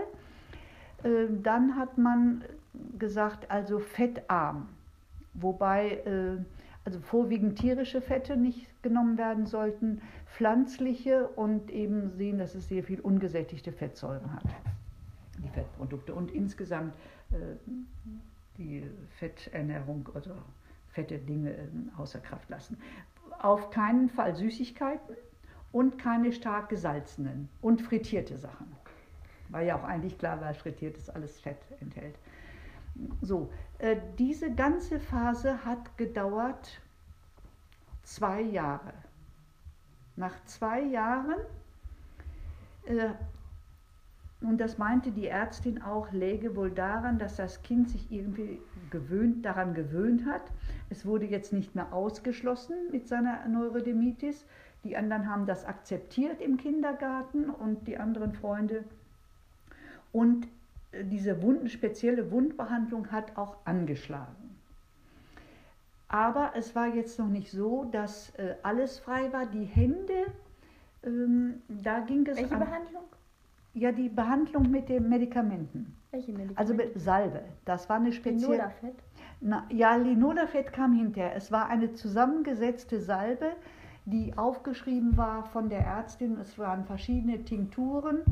Äh, 1.02 1.26
Dann 1.42 1.76
hat 1.76 1.98
man 1.98 2.44
gesagt, 2.98 3.50
also 3.50 3.78
fettarm, 3.78 4.68
wobei 5.34 5.98
äh, 6.06 6.38
also 6.84 7.00
vorwiegend 7.00 7.58
tierische 7.58 8.00
Fette 8.00 8.36
nicht 8.36 8.82
genommen 8.82 9.18
werden 9.18 9.46
sollten, 9.46 10.00
pflanzliche 10.26 11.28
und 11.28 11.70
eben 11.70 12.10
sehen, 12.10 12.38
dass 12.38 12.54
es 12.54 12.68
sehr 12.68 12.82
viel 12.82 13.00
ungesättigte 13.00 13.70
Fettsäuren 13.70 14.32
hat, 14.32 14.44
die 15.44 15.48
Fettprodukte. 15.48 16.14
Und 16.14 16.30
insgesamt 16.30 16.94
äh, 17.32 17.36
die 18.56 18.84
Fetternährung 19.18 20.08
oder 20.14 20.36
fette 20.90 21.18
Dinge 21.18 21.52
äh, 21.52 21.68
außer 21.96 22.20
Kraft 22.20 22.48
lassen. 22.50 22.78
Auf 23.40 23.70
keinen 23.70 24.08
Fall 24.08 24.34
Süßigkeiten 24.34 25.16
und 25.72 25.98
keine 25.98 26.32
stark 26.32 26.68
gesalzenen 26.68 27.48
und 27.62 27.80
frittierte 27.80 28.38
Sachen. 28.38 28.66
War 29.48 29.62
ja 29.62 29.76
auch 29.76 29.84
eigentlich 29.84 30.18
klar, 30.18 30.40
weil 30.40 30.54
frittiertes 30.54 31.10
alles 31.10 31.40
Fett 31.40 31.58
enthält. 31.80 32.16
So, 33.20 33.50
äh, 33.78 33.96
diese 34.18 34.52
ganze 34.52 35.00
Phase 35.00 35.64
hat 35.64 35.96
gedauert 35.96 36.80
zwei 38.02 38.40
Jahre. 38.42 38.92
Nach 40.16 40.44
zwei 40.44 40.82
Jahren, 40.82 41.36
äh, 42.84 43.10
und 44.42 44.58
das 44.58 44.78
meinte 44.78 45.10
die 45.10 45.26
Ärztin 45.26 45.82
auch, 45.82 46.12
läge 46.12 46.56
wohl 46.56 46.70
daran, 46.70 47.18
dass 47.18 47.36
das 47.36 47.62
Kind 47.62 47.90
sich 47.90 48.10
irgendwie 48.10 48.58
gewöhnt, 48.90 49.44
daran 49.44 49.74
gewöhnt 49.74 50.24
hat. 50.24 50.42
Es 50.88 51.04
wurde 51.04 51.26
jetzt 51.26 51.52
nicht 51.52 51.74
mehr 51.74 51.92
ausgeschlossen 51.92 52.74
mit 52.90 53.06
seiner 53.06 53.46
Neurodermitis. 53.46 54.46
Die 54.82 54.96
anderen 54.96 55.28
haben 55.28 55.44
das 55.44 55.66
akzeptiert 55.66 56.40
im 56.40 56.56
Kindergarten 56.56 57.50
und 57.50 57.86
die 57.86 57.98
anderen 57.98 58.32
Freunde. 58.32 58.84
Und 60.10 60.48
äh, 60.92 61.04
diese 61.04 61.42
Wunden, 61.42 61.68
spezielle 61.68 62.30
Wundbehandlung 62.30 63.12
hat 63.12 63.36
auch 63.36 63.58
angeschlagen. 63.66 64.56
Aber 66.08 66.52
es 66.56 66.74
war 66.74 66.88
jetzt 66.88 67.18
noch 67.18 67.28
nicht 67.28 67.50
so, 67.50 67.84
dass 67.92 68.30
äh, 68.36 68.56
alles 68.62 68.98
frei 68.98 69.30
war. 69.34 69.44
Die 69.44 69.64
Hände, 69.64 70.26
ähm, 71.04 71.62
da 71.68 72.00
ging 72.00 72.26
es 72.26 72.38
Welche 72.38 72.54
an, 72.54 72.60
Behandlung? 72.60 73.04
Ja 73.74 73.92
die 73.92 74.08
Behandlung 74.08 74.70
mit 74.70 74.88
den 74.88 75.08
Medikamenten. 75.08 75.96
Welche 76.10 76.32
Medikamente? 76.32 76.58
Also 76.58 76.74
mit 76.74 77.00
Salbe. 77.00 77.42
Das 77.64 77.88
war 77.88 77.96
eine 77.96 78.12
spezielle. 78.12 78.52
Linolafett? 78.54 78.94
Na, 79.40 79.66
ja, 79.70 79.96
Linolafett 79.96 80.72
kam 80.72 80.92
hinterher. 80.92 81.34
Es 81.36 81.52
war 81.52 81.68
eine 81.68 81.92
zusammengesetzte 81.92 83.00
Salbe, 83.00 83.52
die 84.06 84.36
aufgeschrieben 84.36 85.16
war 85.16 85.44
von 85.44 85.68
der 85.68 85.80
Ärztin. 85.80 86.36
Es 86.40 86.58
waren 86.58 86.84
verschiedene 86.84 87.44
Tinkturen 87.44 88.22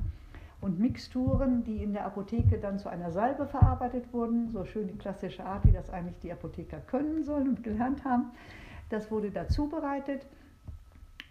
und 0.61 0.81
Mixturen, 0.81 1.63
die 1.63 1.83
in 1.83 1.93
der 1.93 2.05
Apotheke 2.05 2.59
dann 2.59 2.79
zu 2.79 2.89
einer 2.89 3.13
Salbe 3.13 3.47
verarbeitet 3.47 4.13
wurden. 4.13 4.51
So 4.51 4.65
schön 4.65 4.89
die 4.89 4.99
klassische 4.99 5.45
Art, 5.45 5.65
wie 5.65 5.73
das 5.73 5.89
eigentlich 5.91 6.19
die 6.19 6.33
Apotheker 6.33 6.81
können 6.81 7.23
sollen 7.25 7.49
und 7.49 7.63
gelernt 7.63 8.05
haben. 8.05 8.33
Das 8.91 9.11
wurde 9.11 9.31
da 9.31 9.47
zubereitet 9.47 10.27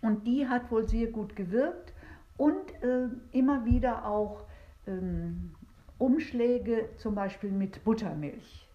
und 0.01 0.25
die 0.25 0.47
hat 0.47 0.71
wohl 0.71 0.87
sehr 0.87 1.07
gut 1.07 1.35
gewirkt 1.35 1.93
und 2.37 2.71
äh, 2.83 3.07
immer 3.31 3.65
wieder 3.65 4.05
auch 4.05 4.43
ähm, 4.85 5.51
Umschläge, 5.97 6.89
zum 6.97 7.15
Beispiel 7.15 7.51
mit 7.51 7.83
Buttermilch, 7.83 8.67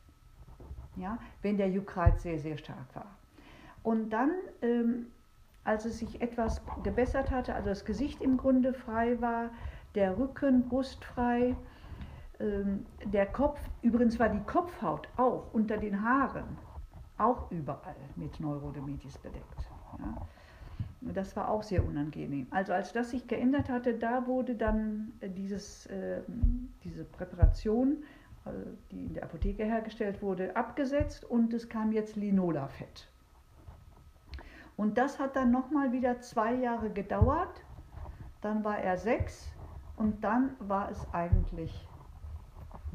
ja, 0.97 1.19
wenn 1.43 1.57
der 1.57 1.71
Juckreiz 1.71 2.23
sehr, 2.23 2.39
sehr 2.39 2.59
stark 2.59 2.95
war. 2.95 3.17
Und 3.83 4.11
dann, 4.11 4.33
ähm, 4.61 5.07
als 5.65 5.85
es 5.85 5.99
sich 5.99 6.21
etwas 6.21 6.61
gebessert 6.83 7.31
hatte, 7.31 7.55
also 7.55 7.69
das 7.69 7.85
Gesicht 7.85 8.21
im 8.21 8.37
Grunde 8.37 8.75
frei 8.75 9.21
war, 9.21 9.51
der 9.95 10.19
Rücken, 10.19 10.69
Brust 10.69 11.05
frei, 11.05 11.55
ähm, 12.41 12.87
der 13.05 13.27
Kopf, 13.27 13.61
übrigens 13.83 14.19
war 14.19 14.29
die 14.29 14.41
Kopfhaut 14.41 15.09
auch 15.17 15.53
unter 15.53 15.77
den 15.77 16.03
Haaren, 16.03 16.59
auch 17.19 17.51
überall 17.53 17.95
mit 18.17 18.41
Neurodermitis 18.41 19.19
bedeckt. 19.19 19.69
Ja. 19.99 20.27
Das 21.05 21.35
war 21.37 21.49
auch 21.49 21.63
sehr 21.63 21.85
unangenehm. 21.85 22.47
Also 22.51 22.73
als 22.73 22.93
das 22.93 23.11
sich 23.11 23.27
geändert 23.27 23.69
hatte, 23.69 23.95
da 23.95 24.27
wurde 24.27 24.55
dann 24.55 25.13
äh, 25.21 25.29
dieses, 25.29 25.87
äh, 25.87 26.23
diese 26.85 27.05
Präparation, 27.05 28.05
äh, 28.45 28.51
die 28.91 29.07
in 29.07 29.15
der 29.15 29.25
Apotheke 29.25 29.65
hergestellt 29.65 30.23
wurde, 30.23 30.55
abgesetzt 30.55 31.25
und 31.25 31.53
es 31.55 31.69
kam 31.69 31.91
jetzt 31.93 32.15
Linolafett. 32.15 33.09
Und 34.77 34.97
das 34.97 35.19
hat 35.19 35.35
dann 35.35 35.51
nochmal 35.51 35.93
wieder 35.93 36.21
zwei 36.21 36.55
Jahre 36.55 36.91
gedauert. 36.91 37.63
Dann 38.41 38.65
war 38.65 38.79
er 38.79 38.97
sechs 38.97 39.51
und 39.97 40.23
dann 40.25 40.57
war 40.61 40.91
es 40.91 41.07
eigentlich, 41.13 41.87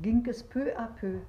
ging 0.02 0.26
es 0.28 0.44
peu 0.44 0.76
à 0.78 0.88
peu 0.88 1.20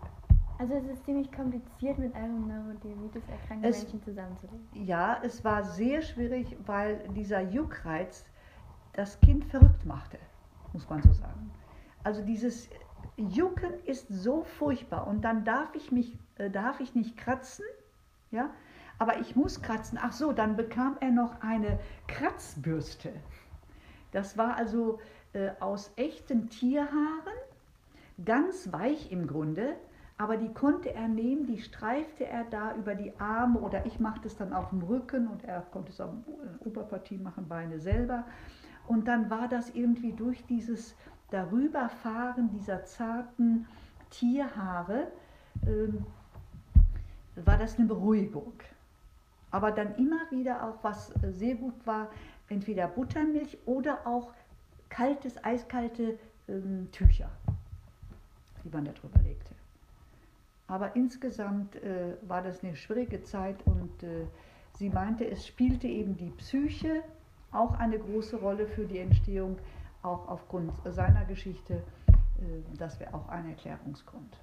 Also 0.59 0.75
es 0.75 0.87
ist 0.87 1.05
ziemlich 1.05 1.31
kompliziert, 1.33 1.99
mit 1.99 2.15
einem 2.15 2.47
Neurodermitis 2.49 3.23
erkrankten 3.29 3.65
Es- 3.65 3.83
Menschen 3.83 4.03
zusammenzuleben. 4.03 4.69
Ja, 4.73 5.21
es 5.23 5.45
war 5.45 5.65
sehr 5.65 6.03
schwierig, 6.03 6.57
weil 6.67 7.09
dieser 7.11 7.41
Juckreiz 7.41 8.25
das 8.93 9.21
Kind 9.21 9.45
verrückt 9.45 9.85
machte, 9.87 10.19
muss 10.73 10.89
man 10.89 11.01
so 11.03 11.13
sagen. 11.13 11.53
Also 12.03 12.23
dieses 12.25 12.69
Jucken 13.17 13.73
ist 13.85 14.09
so 14.09 14.43
furchtbar 14.43 15.07
und 15.07 15.23
dann 15.23 15.45
darf 15.45 15.75
ich 15.75 15.93
mich, 15.93 16.19
äh, 16.37 16.51
darf 16.51 16.81
ich 16.81 16.95
nicht 16.95 17.17
kratzen, 17.17 17.65
ja, 18.31 18.51
aber 18.99 19.21
ich 19.21 19.37
muss 19.37 19.63
kratzen. 19.63 19.99
Ach 20.01 20.13
so, 20.13 20.33
dann 20.33 20.57
bekam 20.57 20.97
er 21.01 21.11
noch 21.13 21.41
eine 21.41 21.79
Kratzbürste. 22.09 23.13
Das 24.11 24.37
war 24.37 24.57
also 24.57 24.99
äh, 25.35 25.51
aus 25.61 25.93
echten 25.97 26.49
Tierhaaren, 26.49 27.39
ganz 28.25 28.73
weich 28.73 29.13
im 29.13 29.27
Grunde, 29.27 29.77
aber 30.19 30.37
die 30.37 30.53
konnte 30.53 30.93
er 30.93 31.07
nehmen, 31.07 31.47
die 31.47 31.61
streifte 31.61 32.27
er 32.27 32.45
da 32.45 32.75
über 32.75 32.97
die 32.97 33.13
Arme 33.21 33.61
oder 33.61 33.87
ich 33.87 34.01
machte 34.01 34.27
es 34.27 34.37
dann 34.37 34.53
auf 34.53 34.71
dem 34.71 34.83
Rücken 34.83 35.29
und 35.29 35.45
er 35.45 35.61
konnte 35.61 35.93
es 35.93 36.01
auf 36.01 36.11
der 36.27 36.67
Oberpartie 36.67 37.19
machen, 37.19 37.47
Beine 37.49 37.79
selber. 37.79 38.25
Und 38.89 39.07
dann 39.07 39.31
war 39.31 39.47
das 39.47 39.71
irgendwie 39.71 40.13
durch 40.13 40.45
dieses 40.47 40.97
Darüberfahren 41.31 42.51
dieser 42.51 42.85
zarten 42.85 43.67
Tierhaare, 44.11 45.07
ähm, 45.67 46.05
war 47.37 47.57
das 47.57 47.79
eine 47.79 47.87
Beruhigung. 47.87 48.55
Aber 49.53 49.71
dann 49.71 49.95
immer 49.97 50.21
wieder 50.31 50.65
auch, 50.65 50.83
was 50.83 51.11
äh, 51.23 51.31
sehr 51.31 51.55
gut 51.55 51.75
war, 51.87 52.09
entweder 52.49 52.89
Buttermilch 52.89 53.57
oder 53.67 54.05
auch 54.05 54.33
kaltes, 54.89 55.43
eiskalte 55.45 56.19
ähm, 56.49 56.89
Tücher, 56.91 57.31
die 58.65 58.69
man 58.71 58.85
da 58.85 58.93
drüber 58.93 59.21
legte. 59.21 59.58
Aber 60.69 60.95
insgesamt 60.97 61.77
äh, 61.77 62.17
war 62.27 62.43
das 62.43 62.63
eine 62.63 62.77
schwierige 62.77 63.23
Zeit 63.23 63.57
und 63.67 64.03
äh, 64.03 64.27
sie 64.75 64.91
meinte, 64.91 65.29
es 65.29 65.47
spielte 65.47 65.89
eben 65.89 66.17
die 66.17 66.31
Psyche 66.31 67.03
auch 67.51 67.73
eine 67.79 67.99
große 67.99 68.37
Rolle 68.37 68.67
für 68.67 68.85
die 68.85 68.99
Entstehung, 68.99 69.57
auch 70.03 70.29
aufgrund 70.29 70.71
seiner 70.85 71.25
Geschichte. 71.25 71.83
Äh, 72.39 72.77
das 72.77 73.01
wäre 73.01 73.15
auch 73.15 73.29
ein 73.31 73.49
Erklärungsgrund. 73.49 74.37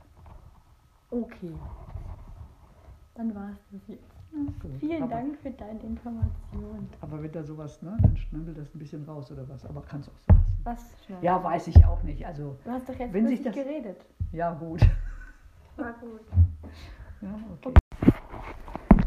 Okay. 1.11 1.53
Dann 3.13 3.33
war 3.35 3.51
es 3.51 3.59
das 3.71 3.87
jetzt. 3.87 4.11
Vielen 4.79 5.03
aber, 5.03 5.13
Dank 5.15 5.37
für 5.37 5.51
deine 5.51 5.79
Information. 5.81 6.89
Aber 6.99 7.23
wenn 7.23 7.31
da 7.31 7.43
sowas, 7.43 7.81
ne, 7.81 7.95
dann 8.01 8.17
schnibbelt 8.17 8.57
das 8.57 8.73
ein 8.75 8.79
bisschen 8.79 9.05
raus 9.05 9.31
oder 9.31 9.47
was. 9.47 9.65
Aber 9.65 9.81
kannst 9.81 10.09
auch 10.09 10.17
so 10.27 10.33
lassen. 10.33 10.57
Was 10.63 11.05
schnell? 11.05 11.19
Ja, 11.21 11.41
weiß 11.41 11.67
ich 11.67 11.85
auch 11.85 12.01
nicht. 12.03 12.25
Also, 12.25 12.57
Du 12.65 12.71
hast 12.71 12.89
doch 12.89 12.95
jetzt 12.99 13.13
Wenn 13.13 13.27
sich 13.27 13.43
das- 13.43 13.55
geredet. 13.55 14.03
ja, 14.33 14.51
gut. 14.53 14.81
War 15.77 15.93
gut. 15.93 16.21
Ja, 17.21 17.39
okay. 17.61 17.73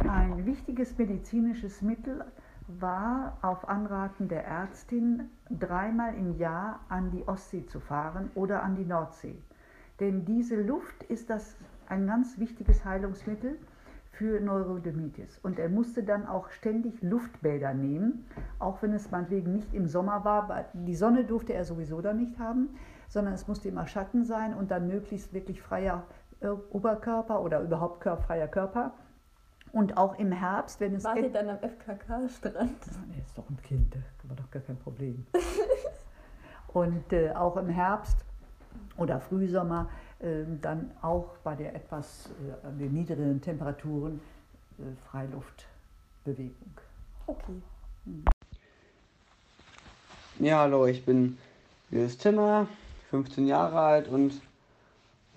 Ein 0.08 0.44
wichtiges 0.44 0.96
medizinisches 0.98 1.80
Mittel 1.80 2.24
war 2.66 3.38
auf 3.40 3.68
Anraten 3.68 4.28
der 4.28 4.44
Ärztin 4.44 5.30
dreimal 5.50 6.14
im 6.14 6.36
Jahr 6.36 6.80
an 6.90 7.10
die 7.10 7.26
Ostsee 7.26 7.64
zu 7.64 7.80
fahren 7.80 8.30
oder 8.34 8.62
an 8.62 8.76
die 8.76 8.84
Nordsee. 8.84 9.42
Denn 10.00 10.26
diese 10.26 10.60
Luft 10.60 11.02
ist 11.04 11.30
das 11.30 11.56
ein 11.88 12.06
ganz 12.06 12.38
wichtiges 12.38 12.84
Heilungsmittel 12.84 13.58
für 14.10 14.40
Neurodermitis. 14.40 15.38
Und 15.42 15.58
er 15.58 15.70
musste 15.70 16.02
dann 16.02 16.26
auch 16.26 16.50
ständig 16.50 17.00
Luftbäder 17.02 17.72
nehmen, 17.72 18.26
auch 18.58 18.82
wenn 18.82 18.92
es 18.92 19.10
meinetwegen 19.10 19.52
nicht 19.52 19.72
im 19.72 19.86
Sommer 19.86 20.24
war. 20.24 20.66
Die 20.74 20.94
Sonne 20.94 21.24
durfte 21.24 21.54
er 21.54 21.64
sowieso 21.64 22.02
dann 22.02 22.18
nicht 22.18 22.38
haben, 22.38 22.68
sondern 23.08 23.32
es 23.32 23.48
musste 23.48 23.68
immer 23.68 23.86
Schatten 23.86 24.24
sein 24.24 24.54
und 24.54 24.70
dann 24.70 24.88
möglichst 24.88 25.32
wirklich 25.32 25.62
freier 25.62 26.04
Oberkörper 26.40 27.42
oder 27.42 27.60
überhaupt 27.60 28.02
freier 28.02 28.48
Körper. 28.48 28.92
Und 29.72 29.96
auch 29.96 30.18
im 30.18 30.32
Herbst, 30.32 30.80
wenn 30.80 30.94
es 30.94 31.04
Wart 31.04 31.18
ihr 31.18 31.30
dann 31.30 31.50
am 31.50 31.58
FKK-Strand? 31.58 32.86
er 33.14 33.24
ist 33.24 33.36
doch 33.36 33.48
ein 33.50 33.60
Kind, 33.62 33.94
war 34.24 34.36
doch 34.36 34.50
gar 34.50 34.62
kein 34.62 34.78
Problem. 34.78 35.26
Und 36.72 37.12
äh, 37.12 37.32
auch 37.32 37.56
im 37.56 37.68
Herbst 37.68 38.24
oder 38.96 39.20
Frühsommer 39.20 39.88
äh, 40.20 40.44
dann 40.60 40.90
auch 41.02 41.36
bei 41.44 41.54
der 41.54 41.74
etwas 41.74 42.30
äh, 42.64 42.78
den 42.78 42.92
niedrigeren 42.92 43.40
Temperaturen 43.40 44.20
äh, 44.78 44.82
Freiluft 45.10 45.66
Bewegung. 46.24 46.72
Okay. 47.26 47.62
Ja, 50.38 50.60
hallo, 50.60 50.86
ich 50.86 51.04
bin 51.04 51.38
Julius 51.90 52.18
Timmer, 52.18 52.68
15 53.10 53.46
Jahre 53.46 53.80
alt 53.80 54.08
und 54.08 54.40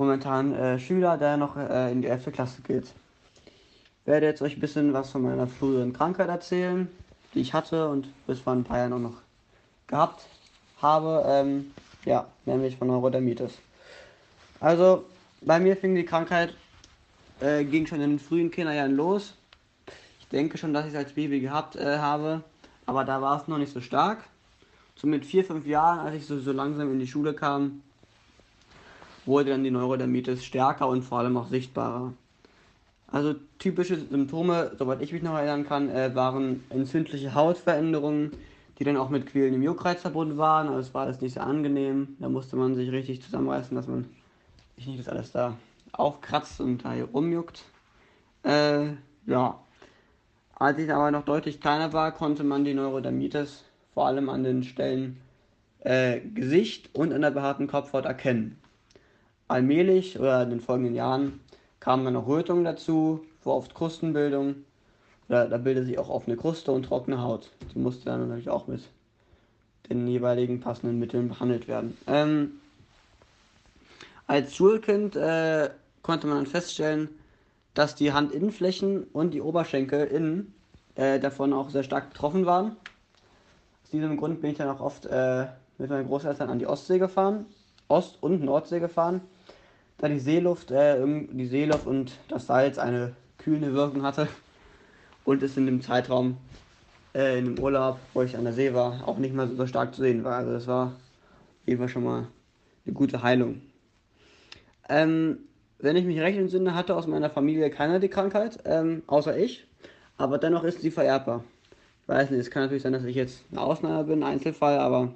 momentan 0.01 0.55
äh, 0.55 0.79
Schüler, 0.79 1.15
der 1.15 1.37
noch 1.37 1.55
äh, 1.55 1.91
in 1.91 2.01
die 2.01 2.07
11. 2.07 2.31
Klasse 2.31 2.63
geht. 2.63 2.85
Ich 2.85 4.07
werde 4.07 4.25
jetzt 4.25 4.41
euch 4.41 4.57
ein 4.57 4.59
bisschen 4.59 4.93
was 4.93 5.11
von 5.11 5.21
meiner 5.21 5.45
früheren 5.45 5.93
Krankheit 5.93 6.27
erzählen, 6.27 6.89
die 7.35 7.41
ich 7.41 7.53
hatte 7.53 7.87
und 7.87 8.07
bis 8.25 8.39
vor 8.39 8.53
ein 8.53 8.63
paar 8.63 8.79
Jahren 8.79 8.93
auch 8.93 9.11
noch 9.11 9.17
gehabt 9.85 10.25
habe. 10.81 11.23
Ähm, 11.27 11.71
ja, 12.03 12.25
nämlich 12.47 12.77
von 12.77 12.87
Neurodermitis. 12.87 13.59
Also, 14.59 15.05
bei 15.41 15.59
mir 15.59 15.77
fing 15.77 15.93
die 15.93 16.03
Krankheit, 16.03 16.55
äh, 17.39 17.63
ging 17.63 17.85
schon 17.85 18.01
in 18.01 18.09
den 18.09 18.19
frühen 18.19 18.49
Kinderjahren 18.49 18.95
los. 18.95 19.35
Ich 20.19 20.27
denke 20.29 20.57
schon, 20.57 20.73
dass 20.73 20.87
ich 20.87 20.93
es 20.93 20.97
als 20.97 21.13
Baby 21.13 21.41
gehabt 21.41 21.75
äh, 21.75 21.99
habe, 21.99 22.41
aber 22.87 23.05
da 23.05 23.21
war 23.21 23.39
es 23.39 23.47
noch 23.47 23.59
nicht 23.59 23.71
so 23.71 23.81
stark 23.81 24.23
so 24.95 25.07
mit 25.07 25.25
vier, 25.25 25.43
fünf 25.43 25.65
Jahren, 25.65 25.99
als 25.99 26.15
ich 26.15 26.25
so, 26.25 26.39
so 26.39 26.51
langsam 26.51 26.91
in 26.91 26.99
die 26.99 27.07
Schule 27.07 27.33
kam, 27.33 27.81
wurde 29.25 29.51
dann 29.51 29.63
die 29.63 29.71
Neurodermitis 29.71 30.43
stärker 30.43 30.87
und 30.87 31.03
vor 31.03 31.19
allem 31.19 31.37
auch 31.37 31.47
sichtbarer. 31.47 32.13
Also 33.07 33.35
typische 33.59 33.97
Symptome, 33.97 34.71
soweit 34.79 35.01
ich 35.01 35.11
mich 35.11 35.21
noch 35.21 35.35
erinnern 35.35 35.65
kann, 35.65 35.89
äh, 35.89 36.15
waren 36.15 36.63
entzündliche 36.69 37.35
Hautveränderungen, 37.35 38.31
die 38.79 38.85
dann 38.85 38.97
auch 38.97 39.09
mit 39.09 39.27
quälendem 39.27 39.61
Juckreiz 39.61 40.01
verbunden 40.01 40.37
waren. 40.37 40.67
Also 40.67 40.79
es 40.79 40.93
war 40.93 41.03
alles 41.03 41.19
nicht 41.19 41.33
sehr 41.33 41.45
angenehm. 41.45 42.15
Da 42.19 42.29
musste 42.29 42.55
man 42.55 42.73
sich 42.73 42.91
richtig 42.91 43.21
zusammenreißen, 43.21 43.75
dass 43.75 43.87
man 43.87 44.05
sich 44.77 44.87
nicht 44.87 44.99
das 44.99 45.09
alles 45.09 45.31
da 45.31 45.57
aufkratzt 45.91 46.61
und 46.61 46.85
da 46.85 46.93
hier 46.93 47.05
rumjuckt. 47.05 47.63
Äh, 48.43 48.93
ja. 49.25 49.59
Als 50.55 50.79
ich 50.79 50.93
aber 50.93 51.11
noch 51.11 51.25
deutlich 51.25 51.59
kleiner 51.59 51.91
war, 51.91 52.11
konnte 52.11 52.43
man 52.43 52.63
die 52.63 52.73
Neurodermitis 52.73 53.65
vor 53.93 54.07
allem 54.07 54.29
an 54.29 54.43
den 54.43 54.63
Stellen 54.63 55.19
äh, 55.79 56.21
Gesicht 56.21 56.89
und 56.93 57.11
an 57.11 57.21
der 57.21 57.31
behaarten 57.31 57.67
Kopfhaut 57.67 58.05
erkennen. 58.05 58.57
Allmählich 59.51 60.19
oder 60.19 60.43
in 60.43 60.49
den 60.49 60.61
folgenden 60.61 60.95
Jahren 60.95 61.39
kamen 61.79 62.05
dann 62.05 62.13
noch 62.13 62.27
Rötungen 62.27 62.63
dazu, 62.63 63.25
vor 63.39 63.55
oft 63.57 63.73
Krustenbildung. 63.73 64.55
Da, 65.27 65.45
da 65.45 65.57
bildet 65.57 65.85
sich 65.85 65.97
auch 65.97 66.09
offene 66.09 66.37
Kruste 66.37 66.71
und 66.71 66.83
trockene 66.83 67.21
Haut. 67.21 67.51
Die 67.73 67.79
musste 67.79 68.05
dann 68.05 68.27
natürlich 68.27 68.49
auch 68.49 68.67
mit 68.67 68.81
den 69.89 70.07
jeweiligen 70.07 70.59
passenden 70.59 70.99
Mitteln 70.99 71.29
behandelt 71.29 71.67
werden. 71.67 71.97
Ähm, 72.07 72.51
als 74.27 74.55
Schulkind 74.55 75.15
äh, 75.15 75.69
konnte 76.01 76.27
man 76.27 76.37
dann 76.37 76.45
feststellen, 76.47 77.09
dass 77.73 77.95
die 77.95 78.13
Handinnenflächen 78.13 79.03
und 79.13 79.33
die 79.33 79.41
Oberschenkel 79.41 80.07
innen 80.07 80.53
äh, 80.95 81.19
davon 81.19 81.53
auch 81.53 81.69
sehr 81.69 81.83
stark 81.83 82.09
betroffen 82.09 82.45
waren 82.45 82.75
diesem 83.91 84.17
Grund 84.17 84.41
bin 84.41 84.51
ich 84.51 84.57
dann 84.57 84.69
auch 84.69 84.79
oft 84.79 85.05
äh, 85.05 85.47
mit 85.77 85.89
meinen 85.89 86.07
Großeltern 86.07 86.49
an 86.49 86.59
die 86.59 86.67
Ostsee 86.67 86.99
gefahren, 86.99 87.45
Ost- 87.87 88.17
und 88.21 88.43
Nordsee 88.43 88.79
gefahren, 88.79 89.21
da 89.97 90.09
die 90.09 90.19
Seeluft, 90.19 90.71
äh, 90.71 90.97
die 91.31 91.45
Seeluft 91.45 91.87
und 91.87 92.17
das 92.27 92.47
Salz 92.47 92.77
eine 92.77 93.15
kühlende 93.37 93.73
Wirkung 93.73 94.03
hatte 94.03 94.27
und 95.25 95.43
es 95.43 95.57
in 95.57 95.65
dem 95.65 95.81
Zeitraum, 95.81 96.37
äh, 97.13 97.39
in 97.39 97.45
dem 97.45 97.63
Urlaub, 97.63 97.99
wo 98.13 98.21
ich 98.21 98.37
an 98.37 98.43
der 98.43 98.53
See 98.53 98.73
war, 98.73 99.07
auch 99.07 99.17
nicht 99.17 99.33
mehr 99.33 99.47
so 99.47 99.67
stark 99.67 99.93
zu 99.95 100.01
sehen 100.01 100.23
war. 100.23 100.37
Also 100.37 100.53
das 100.53 100.67
war 100.67 100.87
auf 100.87 101.67
jeden 101.67 101.79
Fall 101.79 101.89
schon 101.89 102.03
mal 102.03 102.27
eine 102.85 102.93
gute 102.93 103.21
Heilung. 103.21 103.61
Ähm, 104.89 105.39
wenn 105.79 105.95
ich 105.95 106.05
mich 106.05 106.19
recht 106.19 106.37
entsinne, 106.37 106.75
hatte 106.75 106.95
aus 106.95 107.07
meiner 107.07 107.29
Familie 107.29 107.69
keiner 107.69 107.99
die 107.99 108.09
Krankheit, 108.09 108.59
ähm, 108.65 109.03
außer 109.07 109.37
ich, 109.37 109.65
aber 110.17 110.37
dennoch 110.37 110.63
ist 110.63 110.81
sie 110.81 110.91
vererbbar 110.91 111.43
weiß 112.11 112.29
nicht, 112.29 112.41
es 112.41 112.51
kann 112.51 112.63
natürlich 112.63 112.83
sein, 112.83 112.93
dass 112.93 113.05
ich 113.05 113.15
jetzt 113.15 113.45
eine 113.51 113.61
Ausnahme 113.61 114.03
bin, 114.03 114.23
ein 114.23 114.33
Einzelfall, 114.33 114.79
aber 114.79 115.13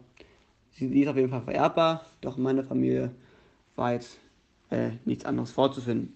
sie, 0.71 0.87
sie 0.87 1.01
ist 1.01 1.09
auf 1.09 1.17
jeden 1.17 1.29
Fall 1.29 1.41
vererbbar. 1.41 2.05
Doch 2.21 2.37
in 2.37 2.43
meiner 2.43 2.63
Familie 2.63 3.11
war 3.75 3.93
jetzt 3.93 4.17
äh, 4.69 4.91
nichts 5.05 5.25
anderes 5.25 5.51
vorzufinden. 5.51 6.15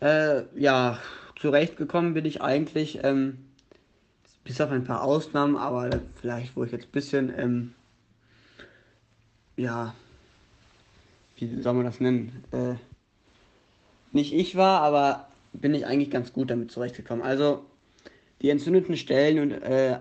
Äh, 0.00 0.42
ja, 0.56 0.98
zurechtgekommen 1.36 2.14
bin 2.14 2.24
ich 2.24 2.42
eigentlich, 2.42 3.00
ähm, 3.02 3.38
bis 4.44 4.60
auf 4.60 4.70
ein 4.70 4.84
paar 4.84 5.02
Ausnahmen, 5.02 5.56
aber 5.56 6.00
vielleicht, 6.20 6.56
wo 6.56 6.64
ich 6.64 6.72
jetzt 6.72 6.86
ein 6.86 6.92
bisschen, 6.92 7.32
ähm, 7.38 7.74
ja, 9.56 9.94
wie 11.36 11.60
soll 11.62 11.74
man 11.74 11.84
das 11.84 12.00
nennen? 12.00 12.44
Äh, 12.52 12.74
nicht 14.12 14.32
ich 14.32 14.56
war, 14.56 14.82
aber 14.82 15.28
bin 15.52 15.74
ich 15.74 15.86
eigentlich 15.86 16.10
ganz 16.10 16.32
gut 16.32 16.50
damit 16.50 16.70
zurechtgekommen. 16.70 17.24
Also, 17.24 17.64
die 18.42 18.50
entzündeten 18.50 18.96
Stellen 18.96 19.40
und 19.40 19.52
äh, 19.52 19.98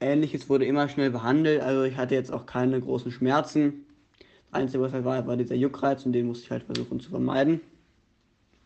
ähnliches 0.00 0.48
wurde 0.48 0.66
immer 0.66 0.88
schnell 0.88 1.10
behandelt. 1.10 1.62
Also 1.62 1.82
ich 1.82 1.96
hatte 1.96 2.14
jetzt 2.14 2.32
auch 2.32 2.46
keine 2.46 2.80
großen 2.80 3.12
Schmerzen. 3.12 3.86
Einzige, 4.50 4.82
was 4.82 4.92
halt 4.92 5.04
war, 5.04 5.26
war 5.26 5.36
dieser 5.36 5.54
Juckreiz 5.54 6.04
und 6.06 6.12
den 6.12 6.26
musste 6.26 6.44
ich 6.44 6.50
halt 6.50 6.62
versuchen 6.62 7.00
zu 7.00 7.10
vermeiden. 7.10 7.60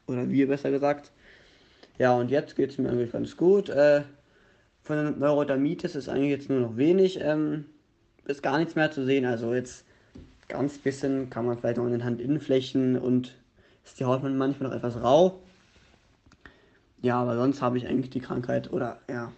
Oder 0.07 0.29
wir 0.31 0.49
besser 0.49 0.71
gesagt. 0.71 1.11
Ja, 1.99 2.15
und 2.15 2.31
jetzt 2.31 2.57
geht 2.57 2.71
es 2.71 2.79
mir 2.79 2.91
eigentlich 2.91 3.13
ganz 3.13 3.37
gut. 3.37 3.69
Äh, 3.69 4.03
von 4.83 4.97
der 4.97 5.11
Neurodermitis 5.13 5.95
ist 5.95 6.09
eigentlich 6.09 6.31
jetzt 6.31 6.51
nur 6.51 6.61
noch 6.61 6.77
wenig, 6.77 7.21
ähm, 7.21 7.67
ist 8.27 8.43
gar 8.43 8.59
nichts 8.59 8.75
mehr 8.75 8.91
zu 8.91 9.05
sehen. 9.05 9.25
Also 9.25 9.55
jetzt 9.55 9.85
ganz 10.49 10.79
bisschen 10.79 11.31
kann 11.31 11.47
man 11.47 11.59
vielleicht 11.59 11.77
noch 11.79 11.87
in 11.87 11.93
den 11.93 12.05
Handinnenflächen 12.05 12.99
und 12.99 13.35
ist 13.85 13.99
die 14.01 14.05
Haut 14.05 14.23
manchmal 14.23 14.71
noch 14.71 14.77
etwas 14.77 15.03
rau. 15.03 15.41
Ja, 17.01 17.21
aber 17.21 17.37
sonst 17.37 17.63
habe 17.63 17.79
ich 17.79 17.87
eigentlich 17.87 18.11
die 18.11 18.21
Krankheit 18.21 18.73
oder 18.73 19.01
ja, 19.09 19.33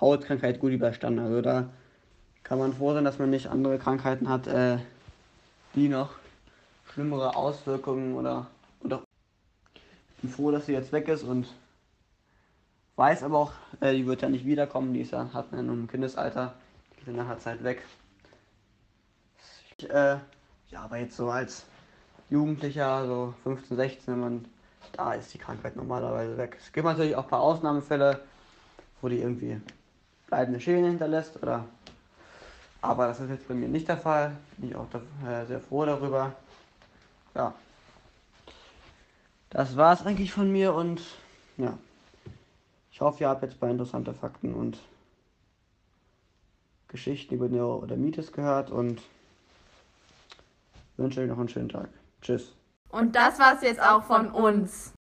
Hautkrankheit 0.00 0.60
gut 0.60 0.72
überstanden. 0.72 1.20
Also 1.20 1.40
da 1.40 1.70
kann 2.42 2.58
man 2.58 2.72
froh 2.72 2.92
sein, 2.92 3.04
dass 3.04 3.18
man 3.18 3.30
nicht 3.30 3.46
andere 3.48 3.78
Krankheiten 3.78 4.28
hat, 4.28 4.46
äh, 4.46 4.78
die 5.74 5.88
noch 5.88 6.10
schlimmere 6.92 7.36
Auswirkungen 7.36 8.14
oder, 8.14 8.46
oder 8.82 9.02
ich 9.74 10.22
bin 10.22 10.30
froh, 10.30 10.50
dass 10.50 10.66
sie 10.66 10.72
jetzt 10.72 10.92
weg 10.92 11.08
ist 11.08 11.22
und 11.22 11.46
weiß 12.96 13.22
aber 13.22 13.38
auch, 13.38 13.52
äh, 13.80 13.94
die 13.94 14.06
wird 14.06 14.22
ja 14.22 14.28
nicht 14.28 14.44
wiederkommen, 14.44 14.92
die 14.92 15.00
ist 15.00 15.12
ja, 15.12 15.32
hat 15.32 15.52
man 15.52 15.68
im 15.68 15.88
Kindesalter, 15.88 16.54
die 16.96 17.10
ist 17.10 17.16
nach 17.16 17.28
der 17.28 17.38
Zeit 17.38 17.64
weg. 17.64 17.82
Ich, 19.78 19.88
äh, 19.88 20.18
ja, 20.70 20.82
aber 20.82 20.98
jetzt 20.98 21.16
so 21.16 21.30
als 21.30 21.64
Jugendlicher, 22.28 23.06
so 23.06 23.34
15, 23.44 23.76
16, 23.76 24.14
wenn 24.14 24.20
man 24.20 24.44
da 24.92 25.14
ist 25.14 25.32
die 25.32 25.38
Krankheit 25.38 25.76
normalerweise 25.76 26.36
weg. 26.36 26.56
Es 26.60 26.72
gibt 26.72 26.84
natürlich 26.84 27.16
auch 27.16 27.24
ein 27.24 27.30
paar 27.30 27.40
Ausnahmefälle, 27.40 28.20
wo 29.00 29.08
die 29.08 29.20
irgendwie 29.20 29.60
bleibende 30.26 30.60
Schäden 30.60 30.84
hinterlässt, 30.84 31.42
oder 31.42 31.64
aber 32.82 33.06
das 33.06 33.20
ist 33.20 33.30
jetzt 33.30 33.48
bei 33.48 33.54
mir 33.54 33.68
nicht 33.68 33.88
der 33.88 33.98
Fall. 33.98 34.36
Bin 34.56 34.70
ich 34.70 34.76
auch 34.76 34.86
da, 34.90 35.00
äh, 35.28 35.46
sehr 35.46 35.60
froh 35.60 35.84
darüber. 35.84 36.32
Ja. 37.34 37.54
Das 39.50 39.76
war 39.76 39.92
es 39.92 40.06
eigentlich 40.06 40.32
von 40.32 40.50
mir 40.50 40.74
und 40.74 41.02
ja. 41.56 41.76
Ich 42.92 43.00
hoffe, 43.00 43.24
ihr 43.24 43.28
habt 43.28 43.42
jetzt 43.42 43.54
ein 43.54 43.58
paar 43.58 43.70
interessante 43.70 44.12
Fakten 44.14 44.54
und 44.54 44.78
Geschichten 46.88 47.34
über 47.34 47.48
Neurodermitis 47.48 48.32
gehört 48.32 48.70
und 48.70 49.00
wünsche 50.96 51.20
euch 51.20 51.28
noch 51.28 51.38
einen 51.38 51.48
schönen 51.48 51.68
Tag. 51.68 51.88
Tschüss. 52.20 52.52
Und 52.90 53.14
das 53.14 53.38
war's 53.38 53.62
jetzt 53.62 53.80
auch 53.80 54.02
von 54.04 54.30
uns. 54.30 54.92